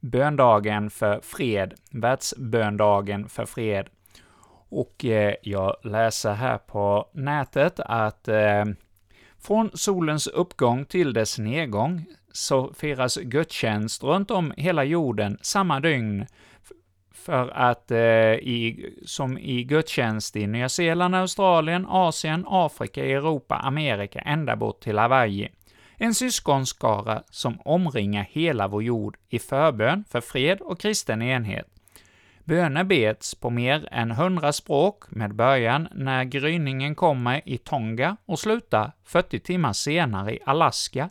böndagen 0.00 0.90
för 0.90 1.20
fred, 1.22 1.74
världsböndagen 1.90 3.28
för 3.28 3.46
fred. 3.46 3.88
Och 4.68 5.04
eh, 5.04 5.34
jag 5.42 5.76
läser 5.82 6.32
här 6.32 6.58
på 6.58 7.08
nätet 7.12 7.80
att 7.80 8.28
eh, 8.28 8.64
från 9.38 9.70
solens 9.74 10.26
uppgång 10.26 10.84
till 10.84 11.12
dess 11.12 11.38
nedgång 11.38 12.04
så 12.32 12.72
firas 12.74 13.16
gudstjänst 13.16 14.02
runt 14.02 14.30
om 14.30 14.52
hela 14.56 14.84
jorden 14.84 15.38
samma 15.42 15.80
dygn, 15.80 16.26
för 17.12 17.48
att 17.48 17.90
eh, 17.90 17.98
i, 18.34 18.94
som 19.06 19.38
i 19.38 19.64
gudstjänst 19.64 20.36
i 20.36 20.46
Nya 20.46 20.68
Zeeland, 20.68 21.14
Australien, 21.14 21.86
Asien, 21.88 22.44
Afrika, 22.48 23.04
Europa, 23.04 23.54
Amerika, 23.56 24.20
ända 24.20 24.56
bort 24.56 24.80
till 24.80 24.98
Hawaii. 24.98 25.48
En 26.02 26.14
syskonskara 26.14 27.22
som 27.30 27.60
omringar 27.60 28.26
hela 28.30 28.68
vår 28.68 28.82
jord 28.82 29.16
i 29.28 29.38
förbön 29.38 30.04
för 30.08 30.20
fred 30.20 30.60
och 30.60 30.80
kristen 30.80 31.22
enhet. 31.22 31.66
Böner 32.44 32.84
bets 32.84 33.34
på 33.34 33.50
mer 33.50 33.88
än 33.90 34.10
hundra 34.10 34.52
språk 34.52 35.04
med 35.08 35.34
början 35.34 35.88
när 35.92 36.24
gryningen 36.24 36.94
kommer 36.94 37.48
i 37.48 37.58
Tonga 37.58 38.16
och 38.26 38.38
slutar 38.38 38.92
40 39.04 39.40
timmar 39.40 39.72
senare 39.72 40.34
i 40.34 40.38
Alaska. 40.46 41.10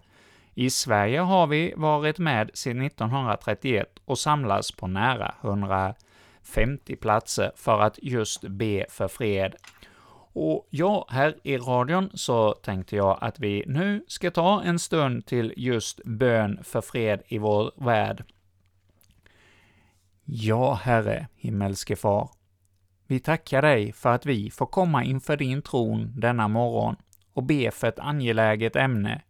I 0.54 0.70
Sverige 0.70 1.20
har 1.20 1.48
vi 1.48 1.74
varit 1.76 2.20
med 2.20 2.52
sedan 2.54 2.82
1931 2.82 4.00
och 4.06 4.20
samlas 4.20 4.72
på 4.72 4.88
nära 4.88 5.36
150 5.42 6.96
platser 6.96 7.52
för 7.56 7.82
att 7.82 8.00
just 8.02 8.42
be 8.42 8.86
för 8.90 9.08
fred. 9.08 9.56
Och 10.34 10.68
ja, 10.70 11.08
här 11.10 11.36
i 11.44 11.58
radion 11.58 12.10
så 12.14 12.52
tänkte 12.54 12.96
jag 12.96 13.18
att 13.22 13.40
vi 13.40 13.64
nu 13.68 14.04
ska 14.08 14.32
ta 14.32 14.62
en 14.64 14.80
stund 14.80 15.26
till 15.26 15.54
just 15.58 16.04
bön 16.06 16.60
för 16.64 16.82
fred 16.82 17.22
i 17.28 17.38
vår 17.38 17.72
värld. 17.76 18.24
Ja, 20.26 20.74
Herre, 20.74 21.28
himmelske 21.36 21.96
Far. 21.96 22.30
Vi 23.08 23.20
tackar 23.20 23.62
dig 23.62 23.92
för 23.92 24.10
att 24.10 24.26
vi 24.26 24.52
får 24.52 24.66
komma 24.66 25.04
inför 25.04 25.38
din 25.38 25.62
tron 25.62 26.14
denna 26.16 26.48
morgon 26.48 26.96
och 27.34 27.44
be 27.44 27.72
för 27.72 27.88
ett 27.88 28.00
angeläget 28.00 28.76
ämne. 28.76 29.22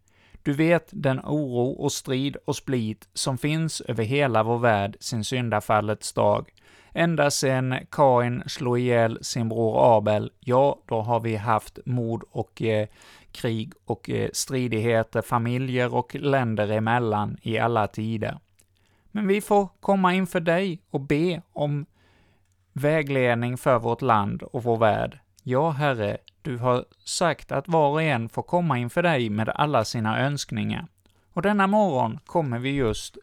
Du 0.43 0.53
vet 0.53 0.89
den 0.91 1.19
oro 1.19 1.71
och 1.71 1.91
strid 1.91 2.38
och 2.45 2.55
split 2.55 3.09
som 3.13 3.38
finns 3.38 3.81
över 3.81 4.03
hela 4.03 4.43
vår 4.43 4.59
värld 4.59 4.97
sin 4.99 5.23
syndafallets 5.23 6.13
dag. 6.13 6.49
Ända 6.93 7.32
sedan 7.32 7.75
Kain 7.91 8.43
slog 8.45 8.80
ihjäl 8.80 9.19
sin 9.21 9.49
bror 9.49 9.97
Abel, 9.97 10.32
ja, 10.39 10.80
då 10.86 11.02
har 11.02 11.19
vi 11.19 11.36
haft 11.36 11.80
mord 11.86 12.23
och 12.32 12.62
eh, 12.62 12.88
krig 13.32 13.73
och 13.86 14.10
eh, 14.10 14.30
stridigheter 14.34 15.21
familjer 15.21 15.95
och 15.95 16.15
länder 16.15 16.71
emellan 16.71 17.38
i 17.41 17.58
alla 17.58 17.88
tider. 17.88 18.39
Men 19.12 19.28
vi 19.28 19.41
får 19.41 19.67
komma 19.80 20.13
inför 20.13 20.39
dig 20.39 20.82
och 20.89 21.02
be 21.02 21.41
om 21.54 21.86
vägledning 22.73 23.58
för 23.58 23.80
vårt 23.80 24.02
land 24.02 24.43
och 24.43 24.63
vår 24.63 24.78
värld. 24.78 25.19
Ja, 25.43 25.69
Herre, 25.69 26.17
du 26.41 26.58
har 26.58 26.86
sagt 27.06 27.52
att 27.52 27.67
var 27.67 27.89
och 27.89 28.02
en 28.02 28.30
får 28.30 28.43
komma 28.43 28.78
inför 28.78 29.04
dig 29.04 29.30
med 29.30 29.49
alla 29.49 29.86
sina 29.86 30.19
önskningar. 30.19 30.88
Och 31.34 31.41
denna 31.41 31.67
morgon 31.67 32.19
kommer 32.25 32.60
vi 32.60 32.69
just 32.69 33.17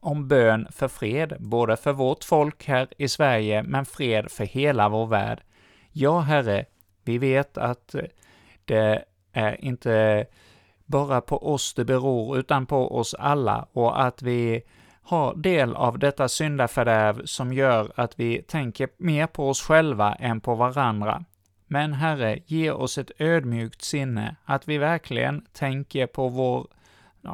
om 0.00 0.28
bön 0.28 0.68
för 0.70 0.88
fred, 0.88 1.36
både 1.38 1.76
för 1.76 1.92
vårt 1.92 2.24
folk 2.24 2.66
här 2.66 2.88
i 2.98 3.08
Sverige, 3.08 3.62
men 3.62 3.86
fred 3.86 4.30
för 4.30 4.44
hela 4.44 4.88
vår 4.88 5.06
värld. 5.06 5.40
Ja, 5.92 6.20
Herre, 6.20 6.64
vi 7.04 7.18
vet 7.18 7.58
att 7.58 7.94
eh, 7.94 8.02
det 8.64 9.04
är 9.32 9.64
inte 9.64 10.26
bara 10.86 11.20
på 11.20 11.52
oss 11.52 11.74
det 11.74 11.84
beror, 11.84 12.38
utan 12.38 12.66
på 12.66 12.98
oss 12.98 13.14
alla, 13.14 13.68
och 13.72 14.02
att 14.02 14.22
vi 14.22 14.62
har 15.02 15.34
del 15.34 15.74
av 15.74 15.98
detta 15.98 16.28
syndafördärv 16.28 17.24
som 17.24 17.52
gör 17.52 17.92
att 17.96 18.20
vi 18.20 18.42
tänker 18.42 18.88
mer 18.96 19.26
på 19.26 19.48
oss 19.48 19.62
själva 19.62 20.14
än 20.14 20.40
på 20.40 20.54
varandra. 20.54 21.24
Men 21.66 21.92
Herre, 21.92 22.38
ge 22.46 22.70
oss 22.70 22.98
ett 22.98 23.10
ödmjukt 23.18 23.82
sinne, 23.82 24.36
att 24.44 24.68
vi 24.68 24.78
verkligen 24.78 25.46
tänker 25.52 26.06
på 26.06 26.28
vår 26.28 26.66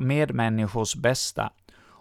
medmänniskors 0.01 0.94
bästa. 0.94 1.51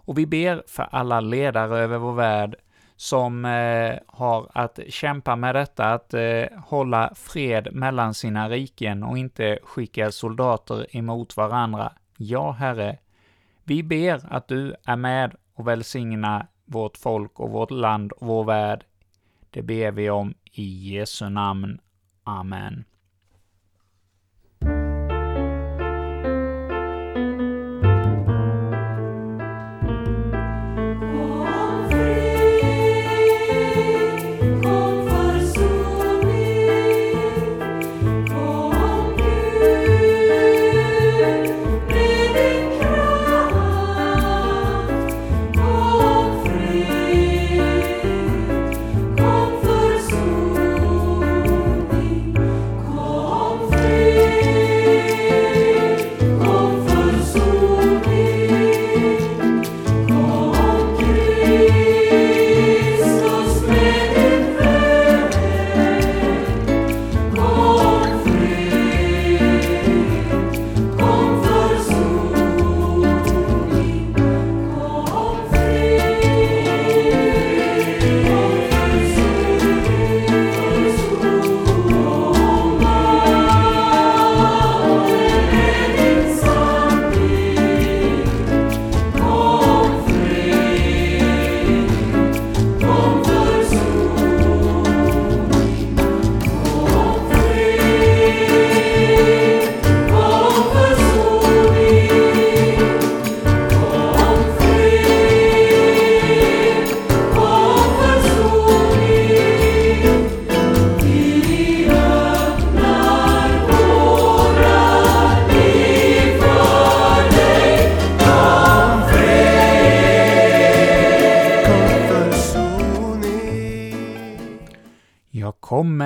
Och 0.06 0.18
vi 0.18 0.26
ber 0.26 0.64
för 0.68 0.88
alla 0.92 1.20
ledare 1.20 1.80
över 1.80 1.98
vår 1.98 2.14
värld 2.14 2.56
som 2.96 3.46
eh, 3.46 4.00
har 4.08 4.52
att 4.54 4.80
kämpa 4.90 5.36
med 5.36 5.56
detta, 5.56 5.94
att 5.94 6.14
eh, 6.14 6.44
hålla 6.66 7.14
fred 7.16 7.68
mellan 7.72 8.14
sina 8.14 8.50
riken 8.50 9.04
och 9.04 9.18
inte 9.18 9.60
skicka 9.64 10.12
soldater 10.12 10.96
emot 10.98 11.38
varandra. 11.38 11.94
Ja, 12.18 12.52
Herre, 12.52 12.98
vi 13.64 13.84
ber 13.84 14.22
att 14.30 14.48
du 14.48 14.76
är 14.86 14.96
med 14.96 15.36
och 15.54 15.68
välsigna 15.68 16.48
vårt 16.66 16.98
folk 16.98 17.40
och 17.40 17.50
vårt 17.50 17.72
land 17.72 18.12
och 18.12 18.28
vår 18.28 18.44
värld. 18.44 18.84
Det 19.50 19.62
ber 19.62 19.92
vi 19.92 20.10
om 20.10 20.34
i 20.52 20.94
Jesu 20.94 21.30
namn. 21.30 21.80
Amen. 22.24 22.84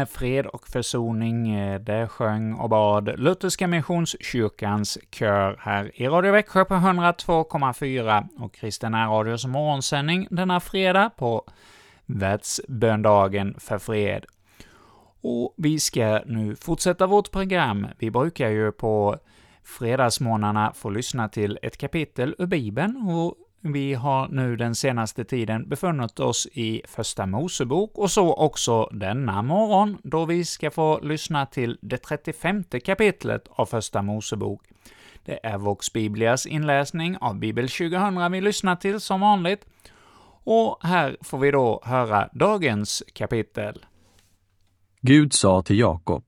Med 0.06 0.10
fred 0.10 0.46
och 0.46 0.68
försoning, 0.68 1.56
eh, 1.56 1.80
det 1.80 2.08
sjöng 2.08 2.54
och 2.54 2.70
bad 2.70 3.20
Lutherska 3.20 3.68
Missionskyrkans 3.68 4.98
kör 5.12 5.58
här 5.60 5.92
i 6.02 6.08
Radio 6.08 6.32
Växjö 6.32 6.66
på 6.66 6.74
102,4 6.74 8.28
och 8.40 8.54
Kristina 8.54 9.08
Radios 9.08 9.46
morgonsändning 9.46 10.28
denna 10.32 10.60
fredag 10.60 11.10
på 11.10 11.44
världsböndagen 12.06 13.56
för 13.60 13.78
fred. 13.78 14.26
Och 15.22 15.54
vi 15.58 15.80
ska 15.80 16.22
nu 16.26 16.56
fortsätta 16.56 17.08
vårt 17.08 17.32
program. 17.32 17.88
Vi 18.00 18.12
brukar 18.12 18.50
ju 18.50 18.72
på 18.72 19.18
fredagsmorgnarna 19.64 20.74
få 20.76 20.90
lyssna 20.90 21.30
till 21.30 21.60
ett 21.62 21.78
kapitel 21.78 22.36
ur 22.38 22.46
Bibeln, 22.46 22.98
och 22.98 23.36
vi 23.74 23.94
har 23.94 24.28
nu 24.28 24.56
den 24.56 24.76
senaste 24.76 25.24
tiden 25.24 25.70
befunnit 25.70 26.20
oss 26.20 26.48
i 26.54 26.82
Första 26.88 27.26
Mosebok, 27.26 27.98
och 27.98 28.12
så 28.12 28.34
också 28.34 28.90
denna 28.92 29.42
morgon, 29.42 29.98
då 30.04 30.26
vi 30.26 30.46
ska 30.46 30.72
få 30.72 31.00
lyssna 31.00 31.46
till 31.46 31.78
det 31.82 31.98
35 31.98 32.64
kapitlet 32.64 33.48
av 33.50 33.66
Första 33.66 34.02
Mosebok. 34.02 34.62
Det 35.26 35.40
är 35.46 35.58
Vox 35.58 35.94
Biblias 35.94 36.46
inläsning 36.46 37.18
av 37.18 37.36
Bibel 37.36 37.70
2000 37.70 38.32
vi 38.32 38.42
lyssnar 38.42 38.76
till 38.76 39.00
som 39.00 39.22
vanligt, 39.22 39.66
och 40.44 40.80
här 40.82 41.18
får 41.22 41.38
vi 41.38 41.52
då 41.52 41.82
höra 41.84 42.30
dagens 42.34 43.04
kapitel. 43.14 43.86
Gud 45.02 45.34
sa 45.34 45.62
till 45.62 45.80
Jakob, 45.80 46.24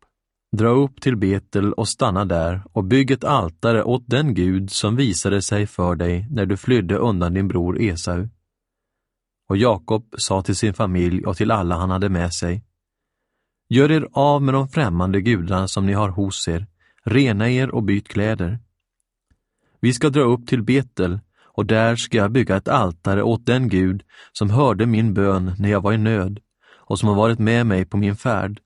dra 0.51 0.69
upp 0.69 1.01
till 1.01 1.17
Betel 1.17 1.73
och 1.73 1.87
stanna 1.87 2.25
där 2.25 2.61
och 2.71 2.83
bygg 2.83 3.11
ett 3.11 3.23
altare 3.23 3.83
åt 3.83 4.03
den 4.05 4.33
Gud 4.33 4.71
som 4.71 4.95
visade 4.95 5.41
sig 5.41 5.67
för 5.67 5.95
dig 5.95 6.27
när 6.29 6.45
du 6.45 6.57
flydde 6.57 6.95
undan 6.97 7.33
din 7.33 7.47
bror 7.47 7.81
Esau. 7.81 8.27
Och 9.49 9.57
Jakob 9.57 10.15
sa 10.17 10.41
till 10.41 10.55
sin 10.55 10.73
familj 10.73 11.25
och 11.25 11.37
till 11.37 11.51
alla 11.51 11.75
han 11.75 11.89
hade 11.89 12.09
med 12.09 12.33
sig, 12.33 12.63
Gör 13.69 13.91
er 13.91 14.07
av 14.11 14.41
med 14.41 14.53
de 14.53 14.67
främmande 14.67 15.21
gudarna 15.21 15.67
som 15.67 15.85
ni 15.85 15.93
har 15.93 16.09
hos 16.09 16.47
er, 16.47 16.67
rena 17.05 17.49
er 17.49 17.69
och 17.69 17.83
byt 17.83 18.07
kläder. 18.07 18.59
Vi 19.79 19.93
ska 19.93 20.09
dra 20.09 20.21
upp 20.21 20.47
till 20.47 20.63
Betel 20.63 21.19
och 21.43 21.65
där 21.65 21.95
ska 21.95 22.17
jag 22.17 22.31
bygga 22.31 22.55
ett 22.55 22.67
altare 22.67 23.23
åt 23.23 23.45
den 23.45 23.69
Gud 23.69 24.03
som 24.31 24.49
hörde 24.49 24.85
min 24.85 25.13
bön 25.13 25.55
när 25.59 25.69
jag 25.69 25.81
var 25.81 25.93
i 25.93 25.97
nöd 25.97 26.39
och 26.69 26.99
som 26.99 27.09
har 27.09 27.15
varit 27.15 27.39
med 27.39 27.65
mig 27.65 27.85
på 27.85 27.97
min 27.97 28.15
färd. 28.15 28.59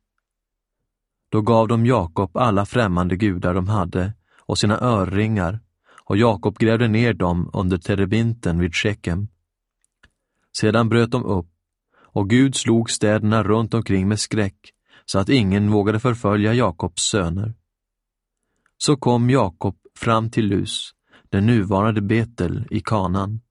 Då 1.32 1.41
gav 1.41 1.67
de 1.67 1.86
Jakob 1.86 2.38
alla 2.38 2.65
främmande 2.65 3.15
gudar 3.15 3.54
de 3.54 3.67
hade 3.67 4.13
och 4.39 4.58
sina 4.58 4.80
örringar, 4.80 5.60
och 6.04 6.17
Jakob 6.17 6.58
grävde 6.58 6.88
ner 6.88 7.13
dem 7.13 7.50
under 7.54 7.78
terebinten 7.78 8.60
vid 8.60 8.76
Shekem. 8.76 9.28
Sedan 10.58 10.89
bröt 10.89 11.12
de 11.12 11.26
upp, 11.26 11.50
och 11.96 12.30
Gud 12.30 12.56
slog 12.56 12.89
städerna 12.89 13.44
runt 13.44 13.74
omkring 13.74 14.08
med 14.08 14.20
skräck, 14.20 14.58
så 15.06 15.20
att 15.20 15.30
ingen 15.30 15.72
vågade 15.72 16.00
förfölja 16.00 16.54
Jakobs 16.54 17.04
söner. 17.04 17.54
Så 18.78 18.96
kom 18.96 19.30
Jakob 19.30 19.76
fram 19.96 20.30
till 20.30 20.46
Lus, 20.46 20.91
den 21.30 21.46
nuvarande 21.46 22.02
Betel 22.02 22.67
i 22.72 22.80
Kanan, 22.80 23.41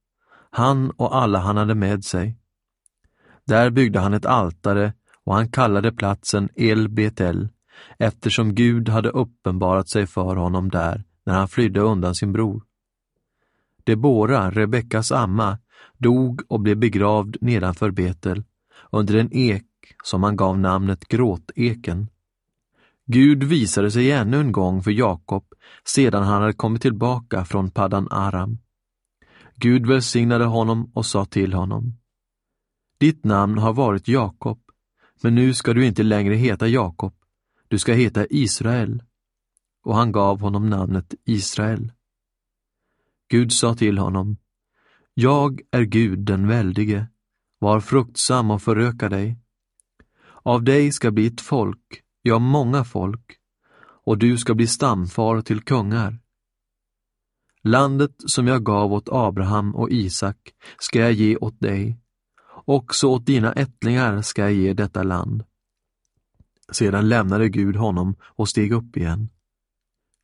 han 0.51 0.91
och 0.91 1.17
alla 1.17 1.39
han 1.39 1.57
hade 1.57 1.75
med 1.75 2.05
sig. 2.05 2.37
Där 3.47 3.71
byggde 3.71 4.01
han 4.01 4.15
ett 4.15 4.27
altare 4.27 4.93
och 5.25 5.35
han 5.35 5.51
kallade 5.51 5.93
platsen 5.93 6.49
El 6.55 6.89
Betel, 6.89 7.49
eftersom 7.99 8.55
Gud 8.55 8.89
hade 8.89 9.09
uppenbarat 9.09 9.89
sig 9.89 10.07
för 10.07 10.37
honom 10.37 10.71
där 10.71 11.05
när 11.25 11.35
han 11.35 11.49
flydde 11.49 11.81
undan 11.81 12.15
sin 12.15 12.33
bror. 12.33 12.63
Debora, 13.85 14.51
Rebeckas 14.51 15.13
amma, 15.13 15.59
dog 15.99 16.43
och 16.49 16.61
blev 16.61 16.77
begravd 16.77 17.37
nedanför 17.41 17.91
Betel, 17.91 18.45
under 18.91 19.15
en 19.15 19.29
ek 19.33 19.65
som 20.05 20.23
han 20.23 20.37
gav 20.37 20.59
namnet 20.59 21.09
Gråteken. 21.09 22.09
Gud 23.07 23.43
visade 23.45 23.91
sig 23.91 24.11
ännu 24.13 24.41
en 24.41 24.53
gång 24.53 24.83
för 24.83 24.91
Jakob 24.91 25.45
sedan 25.85 26.23
han 26.23 26.43
hade 26.43 26.53
kommit 26.53 26.83
tillbaka 26.83 27.45
från 27.45 27.71
Paddan 27.71 28.09
Aram. 28.11 28.59
Gud 29.57 29.87
välsignade 29.87 30.45
honom 30.45 30.91
och 30.95 31.07
sa 31.07 31.25
till 31.25 31.53
honom. 31.53 31.97
Ditt 32.99 33.25
namn 33.25 33.59
har 33.59 33.73
varit 33.73 34.09
Jakob, 34.09 34.61
men 35.23 35.35
nu 35.35 35.55
ska 35.55 35.73
du 35.73 35.87
inte 35.87 36.03
längre 36.03 36.35
heta 36.35 36.69
Jakob, 36.69 37.15
du 37.71 37.79
ska 37.79 37.93
heta 37.93 38.27
Israel. 38.27 39.03
Och 39.85 39.97
han 39.97 40.13
gav 40.13 40.41
honom 40.41 40.71
namnet 40.71 41.15
Israel. 41.25 41.93
Gud 43.29 43.53
sa 43.53 43.75
till 43.75 43.99
honom, 43.99 44.37
Jag 45.15 45.61
är 45.71 45.83
Gud 45.83 46.19
den 46.19 46.49
väldige, 46.49 47.07
var 47.59 47.81
fruktsam 47.81 48.51
och 48.51 48.63
föröka 48.63 49.09
dig. 49.09 49.39
Av 50.43 50.63
dig 50.63 50.93
ska 50.93 51.11
bli 51.11 51.27
ett 51.27 51.41
folk, 51.41 52.03
ja, 52.23 52.39
många 52.39 52.85
folk, 52.85 53.37
och 54.05 54.19
du 54.19 54.39
ska 54.39 54.55
bli 54.55 54.67
stamfar 54.67 55.41
till 55.41 55.63
kungar. 55.63 56.19
Landet 57.63 58.15
som 58.19 58.47
jag 58.47 58.65
gav 58.65 58.93
åt 58.93 59.09
Abraham 59.13 59.75
och 59.75 59.91
Isak 59.91 60.37
ska 60.79 60.99
jag 60.99 61.13
ge 61.13 61.37
åt 61.37 61.61
dig, 61.61 61.99
också 62.65 63.07
åt 63.07 63.27
dina 63.27 63.53
ättlingar 63.53 64.23
ska 64.23 64.43
jag 64.43 64.53
ge 64.53 64.73
detta 64.73 65.03
land. 65.03 65.45
Sedan 66.71 67.09
lämnade 67.09 67.49
Gud 67.49 67.77
honom 67.77 68.15
och 68.23 68.49
steg 68.49 68.73
upp 68.73 68.97
igen. 68.97 69.29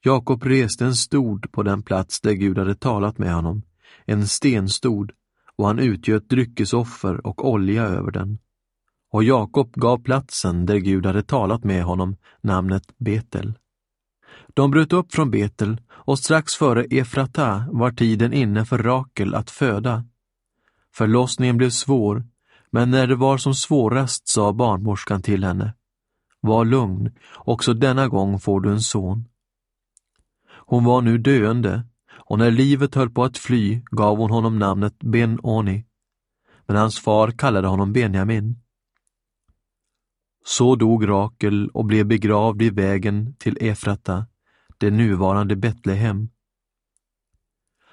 Jakob 0.04 0.44
reste 0.44 0.84
en 0.84 0.94
stod 0.94 1.52
på 1.52 1.62
den 1.62 1.82
plats 1.82 2.20
där 2.20 2.32
Gud 2.32 2.58
hade 2.58 2.74
talat 2.74 3.18
med 3.18 3.34
honom, 3.34 3.62
en 4.04 4.26
stenstod, 4.26 5.12
och 5.56 5.66
han 5.66 5.78
utgöt 5.78 6.28
dryckesoffer 6.28 7.26
och 7.26 7.50
olja 7.50 7.82
över 7.82 8.10
den. 8.10 8.38
Och 9.12 9.24
Jakob 9.24 9.72
gav 9.74 10.02
platsen 10.02 10.66
där 10.66 10.76
Gud 10.76 11.06
hade 11.06 11.22
talat 11.22 11.64
med 11.64 11.84
honom 11.84 12.16
namnet 12.40 12.82
Betel. 12.98 13.58
De 14.54 14.70
bröt 14.70 14.92
upp 14.92 15.14
från 15.14 15.30
Betel 15.30 15.80
och 15.90 16.18
strax 16.18 16.54
före 16.54 16.84
Efrata 16.84 17.64
var 17.70 17.90
tiden 17.90 18.32
inne 18.32 18.64
för 18.64 18.78
Rakel 18.78 19.34
att 19.34 19.50
föda. 19.50 20.04
Förlossningen 20.94 21.56
blev 21.56 21.70
svår, 21.70 22.24
men 22.70 22.90
när 22.90 23.06
det 23.06 23.16
var 23.16 23.38
som 23.38 23.54
svårast 23.54 24.28
sa 24.28 24.52
barnmorskan 24.52 25.22
till 25.22 25.44
henne. 25.44 25.74
Var 26.46 26.64
lugn, 26.64 27.14
också 27.34 27.74
denna 27.74 28.08
gång 28.08 28.40
får 28.40 28.60
du 28.60 28.70
en 28.70 28.80
son. 28.80 29.28
Hon 30.48 30.84
var 30.84 31.02
nu 31.02 31.18
döende 31.18 31.86
och 32.28 32.38
när 32.38 32.50
livet 32.50 32.94
höll 32.94 33.10
på 33.10 33.24
att 33.24 33.38
fly 33.38 33.82
gav 33.90 34.18
hon 34.18 34.30
honom 34.30 34.58
namnet 34.58 34.98
Ben-Oni, 34.98 35.84
men 36.66 36.76
hans 36.76 37.00
far 37.00 37.30
kallade 37.30 37.68
honom 37.68 37.92
Benjamin. 37.92 38.60
Så 40.44 40.76
dog 40.76 41.08
Rakel 41.08 41.68
och 41.68 41.84
blev 41.84 42.06
begravd 42.06 42.62
i 42.62 42.70
vägen 42.70 43.34
till 43.38 43.58
Efrata, 43.60 44.26
det 44.78 44.90
nuvarande 44.90 45.56
Betlehem. 45.56 46.28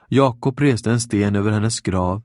Jakob 0.08 0.60
reste 0.60 0.92
en 0.92 1.00
sten 1.00 1.36
över 1.36 1.52
hennes 1.52 1.82
grav. 1.82 2.24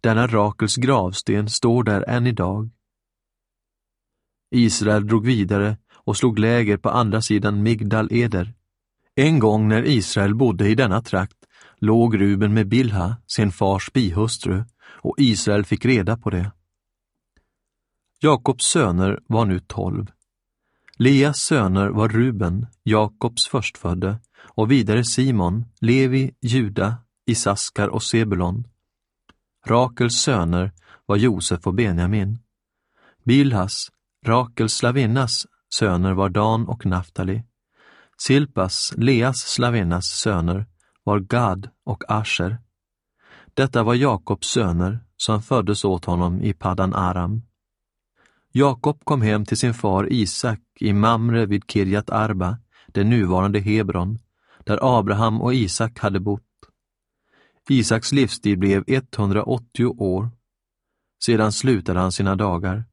Denna 0.00 0.26
Rakels 0.26 0.76
gravsten 0.76 1.48
står 1.48 1.84
där 1.84 2.08
än 2.08 2.26
idag. 2.26 2.70
Israel 4.50 5.06
drog 5.06 5.26
vidare 5.26 5.76
och 5.94 6.16
slog 6.16 6.38
läger 6.38 6.76
på 6.76 6.90
andra 6.90 7.22
sidan 7.22 7.62
Migdal-Eder. 7.62 8.54
En 9.14 9.38
gång 9.38 9.68
när 9.68 9.82
Israel 9.82 10.34
bodde 10.34 10.68
i 10.68 10.74
denna 10.74 11.02
trakt 11.02 11.36
låg 11.78 12.20
Ruben 12.20 12.54
med 12.54 12.68
Bilha, 12.68 13.16
sin 13.26 13.52
fars 13.52 13.92
bihustru, 13.92 14.64
och 14.84 15.14
Israel 15.18 15.64
fick 15.64 15.84
reda 15.84 16.16
på 16.16 16.30
det. 16.30 16.52
Jakobs 18.20 18.64
söner 18.64 19.20
var 19.26 19.44
nu 19.44 19.60
tolv. 19.60 20.06
Leas 20.98 21.38
söner 21.38 21.88
var 21.88 22.08
Ruben, 22.08 22.66
Jakobs 22.82 23.46
förstfödde, 23.46 24.18
och 24.38 24.70
vidare 24.70 25.04
Simon, 25.04 25.64
Levi, 25.80 26.34
Juda, 26.40 26.96
Isaskar 27.26 27.88
och 27.88 28.02
Sebulon. 28.02 28.68
Rakels 29.66 30.16
söner 30.16 30.72
var 31.06 31.16
Josef 31.16 31.66
och 31.66 31.74
Benjamin. 31.74 32.38
Bilhas, 33.24 33.92
Rakels 34.26 34.74
slavinnas 34.74 35.46
söner 35.74 36.12
var 36.12 36.28
Dan 36.28 36.68
och 36.68 36.86
Naftali. 36.86 37.44
Silpas, 38.18 38.94
Leas 38.96 39.38
slavinnas 39.38 40.06
söner 40.06 40.66
var 41.04 41.20
Gad 41.20 41.68
och 41.84 42.04
Asher. 42.08 42.58
Detta 43.54 43.82
var 43.82 43.94
Jakobs 43.94 44.46
söner 44.48 45.00
som 45.16 45.42
föddes 45.42 45.84
åt 45.84 46.04
honom 46.04 46.40
i 46.40 46.52
Paddan 46.52 46.94
Aram. 46.94 47.42
Jakob 48.52 49.04
kom 49.04 49.22
hem 49.22 49.44
till 49.44 49.56
sin 49.56 49.74
far 49.74 50.12
Isak 50.12 50.60
i 50.80 50.92
Mamre 50.92 51.46
vid 51.46 51.62
Kirjat 51.70 52.10
Arba, 52.10 52.58
det 52.86 53.04
nuvarande 53.04 53.60
Hebron, 53.60 54.18
där 54.64 54.98
Abraham 54.98 55.40
och 55.40 55.54
Isak 55.54 55.98
hade 55.98 56.20
bott. 56.20 56.42
Isaks 57.68 58.12
livstid 58.12 58.58
blev 58.58 58.84
180 58.86 59.86
år. 59.86 60.30
Sedan 61.24 61.52
slutade 61.52 62.00
han 62.00 62.12
sina 62.12 62.36
dagar. 62.36 62.84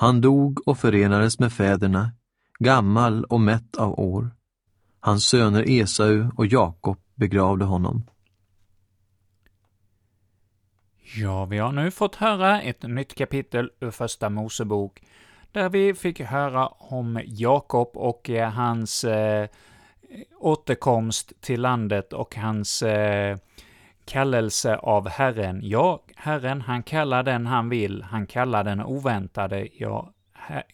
Han 0.00 0.20
dog 0.20 0.68
och 0.68 0.78
förenades 0.78 1.38
med 1.38 1.52
fäderna, 1.52 2.12
gammal 2.58 3.24
och 3.24 3.40
mätt 3.40 3.76
av 3.76 4.00
år. 4.00 4.30
Hans 5.00 5.24
söner 5.24 5.70
Esau 5.70 6.30
och 6.36 6.46
Jakob 6.46 6.98
begravde 7.14 7.64
honom. 7.64 8.06
Ja, 11.16 11.44
vi 11.44 11.58
har 11.58 11.72
nu 11.72 11.90
fått 11.90 12.14
höra 12.14 12.62
ett 12.62 12.82
nytt 12.82 13.14
kapitel 13.14 13.70
ur 13.80 13.90
Första 13.90 14.28
Mosebok, 14.30 15.02
där 15.52 15.68
vi 15.68 15.94
fick 15.94 16.20
höra 16.20 16.66
om 16.66 17.20
Jakob 17.26 17.90
och 17.94 18.30
eh, 18.30 18.50
hans 18.50 19.04
eh, 19.04 19.48
återkomst 20.38 21.32
till 21.40 21.60
landet 21.60 22.12
och 22.12 22.36
hans 22.36 22.82
eh, 22.82 23.36
kallelse 24.08 24.76
av 24.76 25.08
Herren. 25.08 25.60
Ja, 25.62 26.02
Herren, 26.16 26.60
han 26.60 26.82
kallar 26.82 27.22
den 27.22 27.46
han 27.46 27.68
vill, 27.68 28.02
han 28.02 28.26
kallar 28.26 28.64
den 28.64 28.80
oväntade. 28.80 29.68
Ja, 29.78 30.12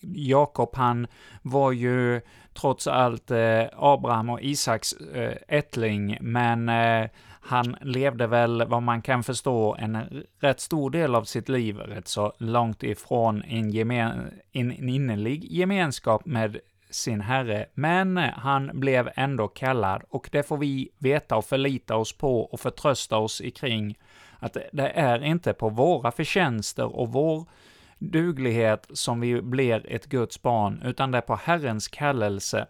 Jakob, 0.01 0.71
han 0.77 1.07
var 1.43 1.73
ju 1.73 2.21
trots 2.55 2.87
allt 2.87 3.31
eh, 3.31 3.65
Abraham 3.77 4.31
och 4.31 4.43
Isaks 4.43 4.93
eh, 4.93 5.37
ättling, 5.49 6.19
men 6.21 6.69
eh, 6.69 7.11
han 7.41 7.77
levde 7.81 8.27
väl, 8.27 8.65
vad 8.67 8.83
man 8.83 9.03
kan 9.03 9.23
förstå, 9.23 9.77
en 9.79 10.25
rätt 10.41 10.61
stor 10.61 10.91
del 10.91 11.15
av 11.15 11.25
sitt 11.25 11.49
liv 11.49 11.79
rätt 11.79 12.09
så 12.09 12.33
långt 12.39 12.83
ifrån 12.83 13.43
en, 13.43 13.71
gemen, 13.71 14.31
en 14.53 14.89
innerlig 14.89 15.45
gemenskap 15.53 16.27
med 16.27 16.59
sin 16.95 17.21
herre, 17.21 17.67
men 17.75 18.19
eh, 18.19 18.31
han 18.37 18.71
blev 18.81 19.11
ändå 19.17 19.49
kallad, 19.49 20.03
och 20.09 20.29
det 20.33 20.43
får 20.43 20.57
vi 20.57 20.91
veta 20.99 21.37
och 21.37 21.45
förlita 21.45 21.97
oss 21.97 22.13
på 22.13 22.41
och 22.41 22.61
förtrösta 22.61 23.17
oss 23.17 23.41
ikring, 23.41 23.99
att 24.39 24.57
det 24.73 24.89
är 24.89 25.25
inte 25.25 25.53
på 25.53 25.69
våra 25.69 26.13
förtjänster 26.13 26.97
och 26.97 27.13
vår 27.13 27.47
duglighet 27.99 28.87
som 28.93 29.21
vi 29.21 29.43
blir 29.43 29.93
ett 29.93 30.07
Guds 30.07 30.43
barn, 30.43 30.83
utan 30.85 31.11
det 31.11 31.19
är 31.19 31.23
på 31.23 31.37
Herrens 31.37 31.89
kallelse. 31.89 32.67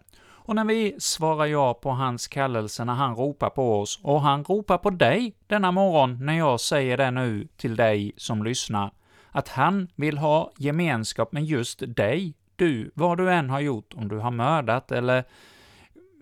Och 0.47 0.55
när 0.55 0.65
vi 0.65 0.95
svarar 0.99 1.45
ja 1.45 1.73
på 1.73 1.89
hans 1.89 2.27
kallelse, 2.27 2.85
när 2.85 2.93
han 2.93 3.15
ropar 3.15 3.49
på 3.49 3.79
oss, 3.81 3.99
och 4.03 4.21
han 4.21 4.43
ropar 4.43 4.77
på 4.77 4.89
dig 4.89 5.35
denna 5.47 5.71
morgon, 5.71 6.25
när 6.25 6.37
jag 6.37 6.59
säger 6.59 6.97
det 6.97 7.11
nu 7.11 7.47
till 7.57 7.75
dig 7.75 8.13
som 8.17 8.43
lyssnar, 8.43 8.91
att 9.31 9.47
han 9.47 9.87
vill 9.95 10.17
ha 10.17 10.51
gemenskap 10.57 11.31
med 11.31 11.43
just 11.43 11.83
dig, 11.87 12.33
du, 12.55 12.91
vad 12.95 13.17
du 13.17 13.31
än 13.31 13.49
har 13.49 13.59
gjort, 13.59 13.93
om 13.93 14.07
du 14.07 14.17
har 14.17 14.31
mördat 14.31 14.91
eller 14.91 15.23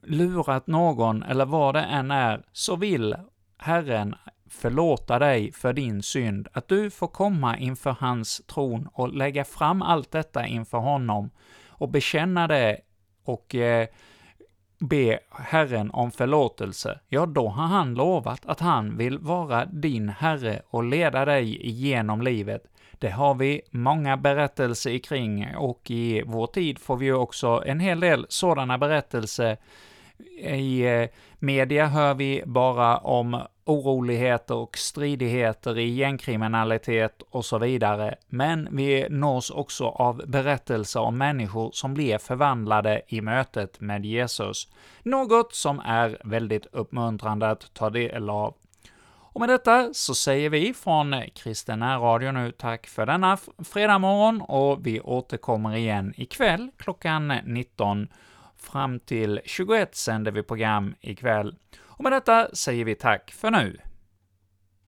lurat 0.04 0.68
någon, 0.68 1.24
eller 1.24 1.46
vad 1.46 1.76
det 1.76 1.82
än 1.82 2.12
är, 2.12 2.44
så 2.52 2.76
vill 2.76 3.16
Herren 3.58 4.16
förlåta 4.50 5.20
dig 5.20 5.52
för 5.52 5.74
din 5.74 6.04
synd, 6.04 6.48
att 6.54 6.68
du 6.68 6.90
får 6.90 7.08
komma 7.08 7.58
inför 7.58 7.96
hans 8.00 8.42
tron 8.48 8.88
och 8.94 9.14
lägga 9.14 9.46
fram 9.46 9.82
allt 9.82 10.12
detta 10.12 10.48
inför 10.48 10.78
honom 10.78 11.30
och 11.68 11.90
bekänna 11.90 12.48
det 12.48 12.78
och 13.24 13.56
eh, 13.56 13.88
be 14.80 15.20
Herren 15.32 15.92
om 15.92 16.12
förlåtelse, 16.12 17.00
ja, 17.08 17.26
då 17.26 17.48
har 17.48 17.68
han 17.68 17.94
lovat 17.94 18.46
att 18.46 18.60
han 18.60 18.98
vill 18.98 19.20
vara 19.20 19.66
din 19.66 20.10
Herre 20.10 20.62
och 20.68 20.84
leda 20.84 21.26
dig 21.26 21.68
igenom 21.68 22.22
livet. 22.22 22.64
Det 23.04 23.10
har 23.10 23.36
vi 23.36 23.62
många 23.72 24.18
berättelser 24.18 24.98
kring 24.98 25.56
och 25.56 25.92
i 25.92 26.24
vår 26.26 26.48
tid 26.48 26.80
får 26.80 26.98
vi 26.98 27.06
ju 27.06 27.14
också 27.14 27.64
en 27.66 27.80
hel 27.80 28.00
del 28.00 28.26
sådana 28.30 28.78
berättelser 28.78 29.58
i 30.40 30.86
eh, 30.86 31.10
media 31.40 31.88
hör 31.88 32.14
vi 32.14 32.44
bara 32.46 32.98
om 32.98 33.42
oroligheter 33.66 34.56
och 34.56 34.78
stridigheter 34.78 35.78
i 35.78 35.90
gängkriminalitet 35.90 37.22
och 37.30 37.46
så 37.46 37.58
vidare, 37.58 38.16
men 38.28 38.68
vi 38.72 39.08
nås 39.10 39.50
också 39.50 39.86
av 39.86 40.22
berättelser 40.28 41.00
om 41.00 41.18
människor 41.18 41.72
som 41.74 41.94
blir 41.94 42.18
förvandlade 42.18 43.02
i 43.08 43.22
mötet 43.22 43.80
med 43.80 44.06
Jesus. 44.06 44.68
Något 45.04 45.54
som 45.54 45.80
är 45.80 46.18
väldigt 46.24 46.66
uppmuntrande 46.72 47.50
att 47.50 47.74
ta 47.74 47.90
del 47.90 48.30
av. 48.30 48.54
Och 49.34 49.40
med 49.40 49.50
detta 49.50 49.94
så 49.94 50.16
säger 50.16 50.50
vi 50.50 50.74
från 50.74 51.16
Kristen 51.36 51.84
Radio 51.84 52.32
nu 52.32 52.52
tack 52.52 52.88
för 52.88 53.06
denna 53.06 53.38
fredag 53.64 53.98
morgon 53.98 54.42
och 54.42 54.88
vi 54.88 55.02
återkommer 55.02 55.76
igen 55.76 56.14
ikväll 56.18 56.72
klockan 56.78 57.28
19 57.46 58.08
Fram 58.58 59.00
till 59.00 59.42
21 59.46 59.96
sänder 59.96 60.32
vi 60.32 60.44
program 60.44 60.96
ikväll. 61.02 61.56
Och 61.82 62.04
med 62.04 62.12
detta 62.12 62.56
säger 62.56 62.86
vi 62.86 62.96
tack 62.96 63.32
för 63.32 63.52
nu. 63.52 63.80